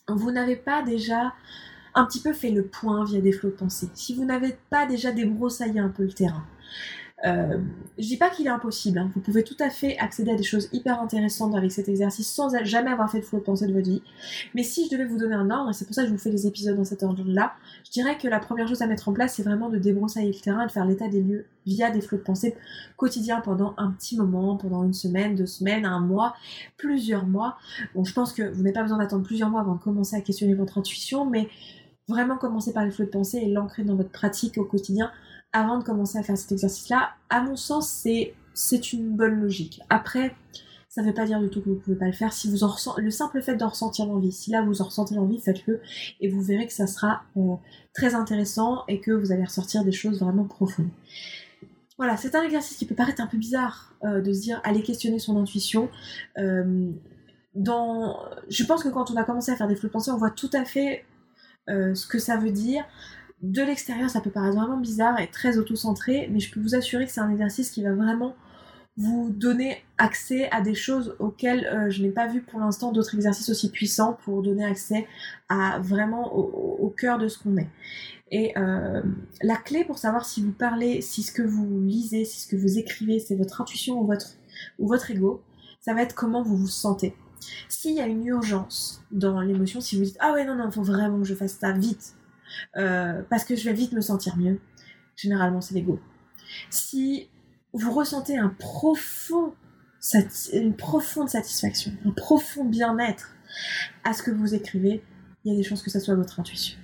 vous 0.09 0.31
n'avez 0.31 0.57
pas 0.57 0.83
déjà 0.83 1.35
un 1.95 2.05
petit 2.05 2.21
peu 2.21 2.33
fait 2.33 2.51
le 2.51 2.65
point 2.65 3.05
via 3.05 3.21
des 3.21 3.33
flots 3.33 3.51
de 3.51 3.55
pensée, 3.55 3.89
si 3.95 4.15
vous 4.15 4.25
n'avez 4.25 4.57
pas 4.71 4.87
déjà 4.87 5.13
débroussaillé 5.13 5.81
un 5.81 5.89
peu 5.89 6.05
le 6.05 6.13
terrain, 6.13 6.45
euh, 7.27 7.59
je 7.99 8.07
dis 8.07 8.17
pas 8.17 8.31
qu'il 8.31 8.47
est 8.47 8.51
impossible, 8.51 8.99
hein. 8.99 9.11
vous 9.13 9.21
pouvez 9.21 9.43
tout 9.43 9.57
à 9.59 9.71
fait 9.71 9.99
accéder 9.99 10.31
à 10.31 10.37
des 10.37 10.45
choses 10.45 10.69
hyper 10.73 11.01
intéressantes 11.01 11.57
avec 11.57 11.73
cet 11.73 11.89
exercice 11.89 12.33
sans 12.33 12.51
jamais 12.65 12.93
avoir 12.93 13.11
fait 13.11 13.19
de 13.19 13.25
flow 13.25 13.41
de 13.41 13.45
pensée 13.45 13.67
de 13.67 13.73
votre 13.73 13.89
vie. 13.89 14.03
Mais 14.55 14.63
si 14.63 14.87
je 14.87 14.91
devais 14.91 15.05
vous 15.05 15.17
donner 15.17 15.35
un 15.35 15.51
ordre, 15.51 15.71
et 15.71 15.73
c'est 15.73 15.85
pour 15.85 15.95
ça 15.95 16.03
que 16.03 16.09
je 16.09 16.13
vous 16.13 16.19
fais 16.19 16.31
les 16.31 16.47
épisodes 16.47 16.77
dans 16.77 16.85
cet 16.85 17.03
ordre-là, 17.03 17.55
je 17.85 17.91
dirais 17.91 18.17
que 18.19 18.29
la 18.29 18.39
première 18.39 18.69
chose 18.69 18.83
à 18.83 18.87
mettre 18.87 19.09
en 19.09 19.13
place, 19.13 19.35
c'est 19.35 19.43
vraiment 19.43 19.69
de 19.69 19.79
débroussailler 19.79 20.33
le 20.33 20.39
terrain 20.39 20.65
de 20.67 20.71
faire 20.71 20.85
l'état 20.85 21.09
des 21.09 21.21
lieux 21.21 21.47
via 21.67 21.91
des 21.91 22.01
flots 22.01 22.19
de 22.19 22.23
pensée 22.23 22.55
quotidiens 22.97 23.41
pendant 23.41 23.75
un 23.79 23.91
petit 23.91 24.17
moment, 24.17 24.57
pendant 24.57 24.85
une 24.85 24.95
semaine, 24.95 25.35
deux 25.35 25.47
semaines, 25.47 25.87
un 25.87 26.01
mois, 26.01 26.35
plusieurs 26.77 27.27
mois. 27.27 27.59
Bon, 27.97 28.05
je 28.05 28.13
pense 28.13 28.33
que 28.33 28.43
vous 28.43 28.63
n'avez 28.63 28.73
pas 28.73 28.83
besoin 28.83 28.99
d'attendre 28.99 29.25
plusieurs 29.25 29.51
mois 29.51 29.63
avant 29.63 29.75
de 29.75 29.83
commencer 29.83 30.15
à 30.15 30.21
questionner 30.21 30.55
votre 30.55 30.79
intuition, 30.79 31.27
mais 31.27 31.49
vraiment 32.09 32.37
commencer 32.37 32.73
par 32.73 32.85
les 32.85 32.91
flots 32.91 33.05
de 33.05 33.11
pensée 33.11 33.39
et 33.39 33.49
l'ancrer 33.49 33.85
dans 33.85 33.95
votre 33.95 34.11
pratique 34.11 34.59
au 34.59 34.65
quotidien 34.65 35.11
avant 35.53 35.79
de 35.79 35.85
commencer 35.85 36.19
à 36.19 36.23
faire 36.23 36.37
cet 36.37 36.53
exercice-là. 36.53 37.11
À 37.31 37.43
mon 37.43 37.57
sens, 37.57 37.89
c'est, 37.89 38.93
une 38.93 39.17
bonne 39.17 39.41
logique. 39.41 39.81
Après, 39.89 40.35
ça 40.89 41.03
ne 41.03 41.07
veut 41.07 41.15
pas 41.15 41.27
dire 41.27 41.41
du 41.41 41.49
tout 41.49 41.61
que 41.61 41.69
vous 41.69 41.77
ne 41.77 41.81
pouvez 41.81 41.97
pas 41.97 42.07
le 42.07 42.13
faire. 42.13 42.33
Si 42.33 42.51
vous 42.51 42.65
en. 42.65 42.75
Le 42.97 43.11
simple 43.11 43.41
fait 43.41 43.57
d'en 43.57 43.69
ressentir 43.69 44.07
l'envie, 44.07 44.33
si 44.33 44.51
là 44.51 44.63
vous 44.63 44.83
en 44.83 44.87
ressentez 44.87 45.15
l'envie, 45.15 45.39
faites-le 45.39 45.81
et 46.21 46.29
vous 46.29 46.43
verrez 46.43 46.67
que 46.67 46.73
ça 46.73 46.87
sera 46.87 47.23
euh, 47.37 47.55
très 47.95 48.15
intéressant 48.15 48.85
et 48.89 49.01
que 49.01 49.13
vous 49.13 49.31
allez 49.33 49.45
ressortir 49.45 49.85
des 49.85 49.93
choses 49.93 50.21
vraiment 50.21 50.45
profondes. 50.45 50.89
Voilà, 51.99 52.17
c'est 52.17 52.35
un 52.37 52.43
exercice 52.43 52.77
qui 52.77 52.87
peut 52.87 52.95
paraître 52.95 53.21
un 53.21 53.27
peu 53.27 53.37
bizarre 53.37 53.95
euh, 54.05 54.21
de 54.21 54.33
se 54.33 54.41
dire 54.41 54.61
aller 54.65 54.83
questionner 54.83 55.19
son 55.19 55.37
intuition. 55.37 55.91
Euh, 56.39 56.93
dans... 57.55 58.21
Je 58.49 58.65
pense 58.65 58.85
que 58.85 58.89
quand 58.89 59.11
on 59.11 59.17
a 59.17 59.25
commencé 59.25 59.51
à 59.51 59.57
faire 59.57 59.67
des 59.67 59.75
flots 59.75 59.89
de 59.89 59.93
pensée, 59.93 60.11
on 60.13 60.17
voit 60.17 60.31
tout 60.31 60.51
à 60.53 60.65
fait 60.65 61.05
euh, 61.69 61.95
ce 61.95 62.07
que 62.07 62.19
ça 62.19 62.37
veut 62.37 62.51
dire. 62.51 62.85
De 63.43 63.63
l'extérieur, 63.63 64.11
ça 64.11 64.21
peut 64.21 64.31
paraître 64.31 64.57
vraiment 64.57 64.79
bizarre 64.79 65.21
et 65.21 65.29
très 65.29 65.59
auto-centré, 65.59 66.29
mais 66.33 66.41
je 66.41 66.53
peux 66.53 66.61
vous 66.61 66.75
assurer 66.75 67.07
que 67.07 67.13
c'est 67.13 67.21
un 67.21 67.31
exercice 67.31 67.71
qui 67.71 67.83
va 67.83 67.93
vraiment 67.93 68.35
vous 68.97 69.31
donner 69.31 69.85
accès 69.97 70.51
à 70.51 70.61
des 70.61 70.75
choses 70.75 71.15
auxquelles 71.21 71.67
euh, 71.67 71.89
je 71.89 72.03
n'ai 72.03 72.11
pas 72.11 72.27
vu 72.27 72.43
pour 72.43 72.59
l'instant 72.59 72.91
d'autres 72.91 73.15
exercices 73.15 73.49
aussi 73.49 73.71
puissants 73.71 74.19
pour 74.25 74.43
donner 74.43 74.65
accès 74.65 75.07
à 75.49 75.79
vraiment 75.79 76.35
au, 76.35 76.93
cœur 76.97 77.19
de 77.19 77.29
ce 77.29 77.39
qu'on 77.39 77.57
est. 77.59 77.69
Et 78.33 78.59
euh, 78.59 79.01
la 79.41 79.55
clé 79.55 79.85
pour 79.85 79.99
savoir 79.99 80.27
si 80.27 80.43
vous 80.43 80.51
parlez, 80.51 81.01
si 81.01 81.23
ce 81.23 81.31
que 81.31 81.43
vous 81.43 81.81
lisez, 81.81 82.25
si 82.25 82.41
ce 82.41 82.49
que 82.49 82.57
vous 82.57 82.77
écrivez, 82.77 83.21
c'est 83.21 83.37
votre 83.37 83.61
intuition 83.61 84.01
ou 84.01 84.07
votre, 84.07 84.35
ou 84.81 84.89
votre 84.89 85.13
ego, 85.13 85.43
ça 85.81 85.95
va 85.95 86.03
être 86.03 86.17
comment 86.17 86.43
vous 86.43 86.57
vous 86.57 86.67
sentez. 86.67 87.15
S'il 87.69 87.95
y 87.95 88.01
a 88.01 88.07
une 88.07 88.27
urgence 88.27 89.03
dans 89.11 89.41
l'émotion, 89.41 89.81
si 89.81 89.97
vous 89.97 90.05
dites 90.05 90.17
ah 90.21 90.33
ouais 90.33 90.45
non 90.45 90.55
non, 90.55 90.67
il 90.67 90.73
faut 90.73 90.83
vraiment 90.83 91.19
que 91.19 91.27
je 91.27 91.35
fasse 91.35 91.55
ça 91.55 91.73
vite, 91.73 92.15
euh, 92.77 93.23
parce 93.31 93.45
que 93.45 93.57
je 93.57 93.65
vais 93.65 93.73
vite 93.73 93.93
me 93.93 94.01
sentir 94.01 94.37
mieux, 94.37 94.61
généralement 95.17 95.61
c'est 95.61 95.75
l'ego. 95.75 96.01
Si 96.71 97.29
vous 97.73 97.93
ressentez 97.93 98.37
un 98.39 98.49
profond, 98.49 99.55
une 100.53 100.75
profonde 100.75 101.29
satisfaction, 101.29 101.93
un 102.05 102.11
profond 102.11 102.65
bien-être 102.65 103.35
à 104.05 104.13
ce 104.13 104.23
que 104.23 104.31
vous 104.31 104.55
écrivez, 104.55 105.03
il 105.45 105.53
y 105.53 105.55
a 105.55 105.57
des 105.57 105.63
chances 105.63 105.83
que 105.83 105.91
ça 105.91 106.01
soit 106.01 106.15
votre 106.15 106.41
intuition. 106.41 106.79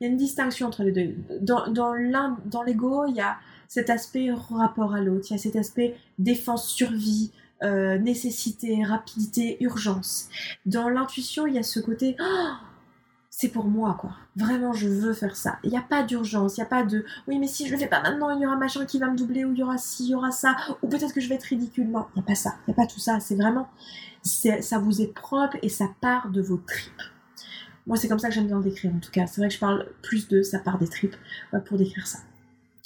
Il 0.00 0.04
y 0.04 0.06
a 0.06 0.10
une 0.10 0.16
distinction 0.16 0.66
entre 0.66 0.82
les 0.82 0.92
deux. 0.92 1.14
Dans, 1.40 1.68
dans 1.70 2.62
l'ego, 2.62 3.06
il 3.06 3.14
y 3.14 3.20
a 3.20 3.38
cet 3.68 3.90
aspect 3.90 4.30
rapport 4.32 4.94
à 4.94 5.00
l'autre, 5.00 5.26
il 5.30 5.34
y 5.34 5.36
a 5.36 5.38
cet 5.38 5.56
aspect 5.56 5.96
défense-survie, 6.18 7.32
euh, 7.62 7.98
nécessité, 7.98 8.84
rapidité, 8.84 9.56
urgence. 9.60 10.28
Dans 10.66 10.88
l'intuition, 10.88 11.46
il 11.46 11.54
y 11.54 11.58
a 11.58 11.62
ce 11.62 11.80
côté 11.80 12.16
oh, 12.20 12.48
c'est 13.30 13.48
pour 13.48 13.66
moi 13.66 13.96
quoi. 14.00 14.10
Vraiment, 14.36 14.72
je 14.72 14.88
veux 14.88 15.12
faire 15.12 15.36
ça. 15.36 15.58
Il 15.64 15.70
n'y 15.70 15.76
a 15.76 15.82
pas 15.82 16.02
d'urgence, 16.02 16.56
il 16.56 16.60
n'y 16.60 16.66
a 16.66 16.68
pas 16.68 16.82
de 16.84 17.04
oui, 17.26 17.38
mais 17.38 17.46
si 17.46 17.66
je 17.66 17.72
le 17.72 17.78
fais 17.78 17.86
pas 17.86 18.00
maintenant, 18.00 18.30
il 18.30 18.42
y 18.42 18.46
aura 18.46 18.56
machin 18.56 18.84
qui 18.84 18.98
va 18.98 19.08
me 19.10 19.16
doubler, 19.16 19.44
ou 19.44 19.52
il 19.52 19.58
y 19.58 19.62
aura 19.62 19.78
ci, 19.78 20.04
il 20.04 20.10
y 20.10 20.14
aura 20.14 20.30
ça, 20.30 20.56
ou 20.82 20.88
peut-être 20.88 21.12
que 21.12 21.20
je 21.20 21.28
vais 21.28 21.36
être 21.36 21.44
ridicule. 21.44 21.88
Non, 21.88 22.06
il 22.14 22.18
n'y 22.18 22.24
a 22.24 22.26
pas 22.26 22.34
ça, 22.34 22.54
il 22.66 22.70
n'y 22.70 22.74
a 22.74 22.76
pas 22.76 22.86
tout 22.86 23.00
ça. 23.00 23.20
C'est 23.20 23.36
vraiment, 23.36 23.68
ça 24.22 24.78
vous 24.78 25.00
est 25.00 25.12
propre 25.12 25.56
et 25.62 25.68
ça 25.68 25.86
part 26.00 26.30
de 26.30 26.42
vos 26.42 26.56
tripes. 26.58 27.02
Moi, 27.86 27.96
c'est 27.96 28.08
comme 28.08 28.18
ça 28.18 28.28
que 28.28 28.34
j'aime 28.34 28.46
bien 28.46 28.58
le 28.58 28.64
décrire 28.64 28.94
en 28.94 28.98
tout 28.98 29.10
cas. 29.10 29.26
C'est 29.26 29.40
vrai 29.40 29.48
que 29.48 29.54
je 29.54 29.60
parle 29.60 29.88
plus 30.02 30.28
de 30.28 30.42
ça 30.42 30.58
part 30.58 30.78
des 30.78 30.88
tripes 30.88 31.16
pour 31.66 31.78
décrire 31.78 32.06
ça. 32.06 32.18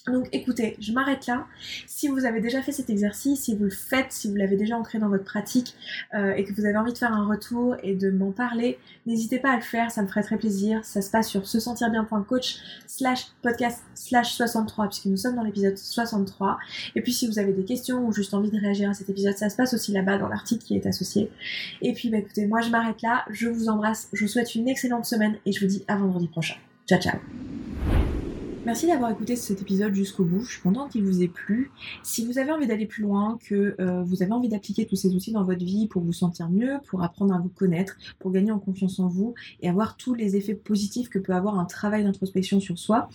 Donc 0.06 0.28
écoutez, 0.32 0.76
je 0.80 0.92
m'arrête 0.92 1.28
là. 1.28 1.46
Si 1.86 2.08
vous 2.08 2.24
avez 2.24 2.40
déjà 2.40 2.60
fait 2.60 2.72
cet 2.72 2.90
exercice, 2.90 3.44
si 3.44 3.54
vous 3.54 3.64
le 3.64 3.70
faites, 3.70 4.10
si 4.10 4.28
vous 4.28 4.34
l'avez 4.34 4.56
déjà 4.56 4.76
ancré 4.76 4.98
dans 4.98 5.08
votre 5.08 5.22
pratique 5.22 5.74
euh, 6.14 6.32
et 6.32 6.42
que 6.42 6.52
vous 6.52 6.64
avez 6.64 6.76
envie 6.76 6.92
de 6.92 6.98
faire 6.98 7.12
un 7.12 7.24
retour 7.24 7.76
et 7.84 7.94
de 7.94 8.10
m'en 8.10 8.32
parler, 8.32 8.80
n'hésitez 9.06 9.38
pas 9.38 9.52
à 9.52 9.56
le 9.56 9.62
faire, 9.62 9.92
ça 9.92 10.02
me 10.02 10.08
ferait 10.08 10.24
très 10.24 10.38
plaisir. 10.38 10.84
Ça 10.84 11.02
se 11.02 11.10
passe 11.10 11.28
sur 11.28 11.46
se 11.46 11.60
sentir 11.60 11.88
bien.coach 11.88 12.56
slash 12.88 13.28
podcast 13.42 13.84
slash 13.94 14.34
63 14.34 14.88
puisque 14.88 15.06
nous 15.06 15.16
sommes 15.16 15.36
dans 15.36 15.44
l'épisode 15.44 15.78
63. 15.78 16.58
Et 16.96 17.00
puis 17.00 17.12
si 17.12 17.28
vous 17.28 17.38
avez 17.38 17.52
des 17.52 17.64
questions 17.64 18.04
ou 18.04 18.12
juste 18.12 18.34
envie 18.34 18.50
de 18.50 18.58
réagir 18.58 18.90
à 18.90 18.94
cet 18.94 19.08
épisode, 19.08 19.36
ça 19.36 19.50
se 19.50 19.56
passe 19.56 19.72
aussi 19.72 19.92
là-bas 19.92 20.18
dans 20.18 20.28
l'article 20.28 20.64
qui 20.64 20.74
est 20.74 20.86
associé. 20.86 21.30
Et 21.80 21.92
puis 21.92 22.10
bah 22.10 22.18
écoutez, 22.18 22.46
moi 22.46 22.60
je 22.60 22.70
m'arrête 22.70 23.02
là, 23.02 23.24
je 23.30 23.46
vous 23.46 23.68
embrasse, 23.68 24.08
je 24.12 24.24
vous 24.24 24.28
souhaite 24.28 24.56
une 24.56 24.68
excellente 24.68 25.04
semaine 25.04 25.36
et 25.46 25.52
je 25.52 25.60
vous 25.60 25.70
dis 25.70 25.84
à 25.86 25.96
vendredi 25.96 26.26
prochain. 26.26 26.56
Ciao 26.88 27.00
ciao 27.00 28.01
Merci 28.64 28.86
d'avoir 28.86 29.10
écouté 29.10 29.34
cet 29.34 29.60
épisode 29.60 29.92
jusqu'au 29.92 30.24
bout. 30.24 30.44
Je 30.44 30.52
suis 30.52 30.62
contente 30.62 30.92
qu'il 30.92 31.02
vous 31.02 31.20
ait 31.20 31.28
plu. 31.28 31.72
Si 32.04 32.24
vous 32.24 32.38
avez 32.38 32.52
envie 32.52 32.68
d'aller 32.68 32.86
plus 32.86 33.02
loin, 33.02 33.36
que 33.44 33.74
euh, 33.80 34.04
vous 34.04 34.22
avez 34.22 34.30
envie 34.30 34.48
d'appliquer 34.48 34.86
tous 34.86 34.94
ces 34.94 35.16
outils 35.16 35.32
dans 35.32 35.42
votre 35.42 35.64
vie 35.64 35.88
pour 35.88 36.00
vous 36.00 36.12
sentir 36.12 36.48
mieux, 36.48 36.78
pour 36.86 37.02
apprendre 37.02 37.34
à 37.34 37.40
vous 37.40 37.48
connaître, 37.48 37.96
pour 38.20 38.30
gagner 38.30 38.52
en 38.52 38.60
confiance 38.60 39.00
en 39.00 39.08
vous 39.08 39.34
et 39.62 39.68
avoir 39.68 39.96
tous 39.96 40.14
les 40.14 40.36
effets 40.36 40.54
positifs 40.54 41.08
que 41.08 41.18
peut 41.18 41.32
avoir 41.32 41.58
un 41.58 41.64
travail 41.64 42.04
d'introspection 42.04 42.60
sur 42.60 42.78
soi, 42.78 43.08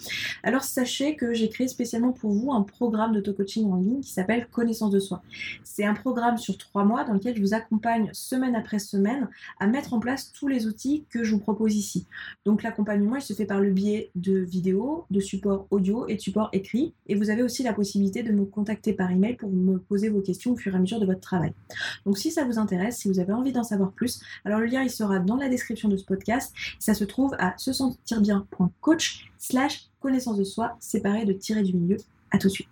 alors 0.43 0.63
sachez 0.63 1.15
que 1.15 1.33
j'ai 1.33 1.47
créé 1.47 1.69
spécialement 1.69 2.11
pour 2.11 2.31
vous 2.33 2.51
un 2.51 2.63
programme 2.63 3.13
d'auto-coaching 3.13 3.71
en 3.71 3.77
ligne 3.77 4.01
qui 4.01 4.11
s'appelle 4.11 4.47
Connaissance 4.51 4.91
de 4.91 4.99
soi. 4.99 5.23
C'est 5.63 5.85
un 5.85 5.93
programme 5.93 6.37
sur 6.37 6.57
trois 6.57 6.83
mois 6.83 7.05
dans 7.05 7.13
lequel 7.13 7.37
je 7.37 7.41
vous 7.41 7.53
accompagne 7.53 8.09
semaine 8.11 8.55
après 8.55 8.79
semaine 8.79 9.29
à 9.61 9.67
mettre 9.67 9.93
en 9.93 10.01
place 10.01 10.33
tous 10.33 10.49
les 10.49 10.67
outils 10.67 11.05
que 11.09 11.23
je 11.23 11.31
vous 11.31 11.39
propose 11.39 11.73
ici. 11.73 12.05
Donc 12.43 12.63
l'accompagnement, 12.63 13.15
il 13.15 13.21
se 13.21 13.31
fait 13.31 13.45
par 13.45 13.61
le 13.61 13.71
biais 13.71 14.11
de 14.15 14.39
vidéos, 14.39 15.05
de 15.09 15.21
support 15.37 15.67
audio 15.71 16.07
et 16.07 16.15
de 16.15 16.21
support 16.21 16.49
écrit. 16.53 16.93
Et 17.07 17.15
vous 17.15 17.29
avez 17.29 17.43
aussi 17.43 17.63
la 17.63 17.73
possibilité 17.73 18.23
de 18.23 18.31
me 18.31 18.45
contacter 18.45 18.93
par 18.93 19.11
email 19.11 19.35
pour 19.35 19.51
me 19.51 19.77
poser 19.77 20.09
vos 20.09 20.21
questions 20.21 20.53
au 20.53 20.57
fur 20.57 20.73
et 20.73 20.77
à 20.77 20.79
mesure 20.79 20.99
de 20.99 21.05
votre 21.05 21.21
travail. 21.21 21.53
Donc 22.05 22.17
si 22.17 22.31
ça 22.31 22.43
vous 22.43 22.57
intéresse, 22.57 22.97
si 22.97 23.07
vous 23.07 23.19
avez 23.19 23.33
envie 23.33 23.51
d'en 23.51 23.63
savoir 23.63 23.91
plus, 23.91 24.21
alors 24.45 24.59
le 24.59 24.65
lien 24.65 24.83
il 24.83 24.89
sera 24.89 25.19
dans 25.19 25.35
la 25.37 25.49
description 25.49 25.89
de 25.89 25.97
ce 25.97 26.05
podcast. 26.05 26.53
Ça 26.79 26.93
se 26.93 27.03
trouve 27.03 27.35
à 27.39 27.53
se 27.57 27.73
sentir 27.73 28.21
bien.coach 28.21 29.31
slash 29.37 29.89
connaissance 29.99 30.37
de 30.37 30.43
soi 30.43 30.77
séparé 30.79 31.25
de 31.25 31.33
tirer 31.33 31.63
du 31.63 31.73
milieu. 31.73 31.97
À 32.31 32.37
tout 32.37 32.47
de 32.47 32.53
suite. 32.53 32.67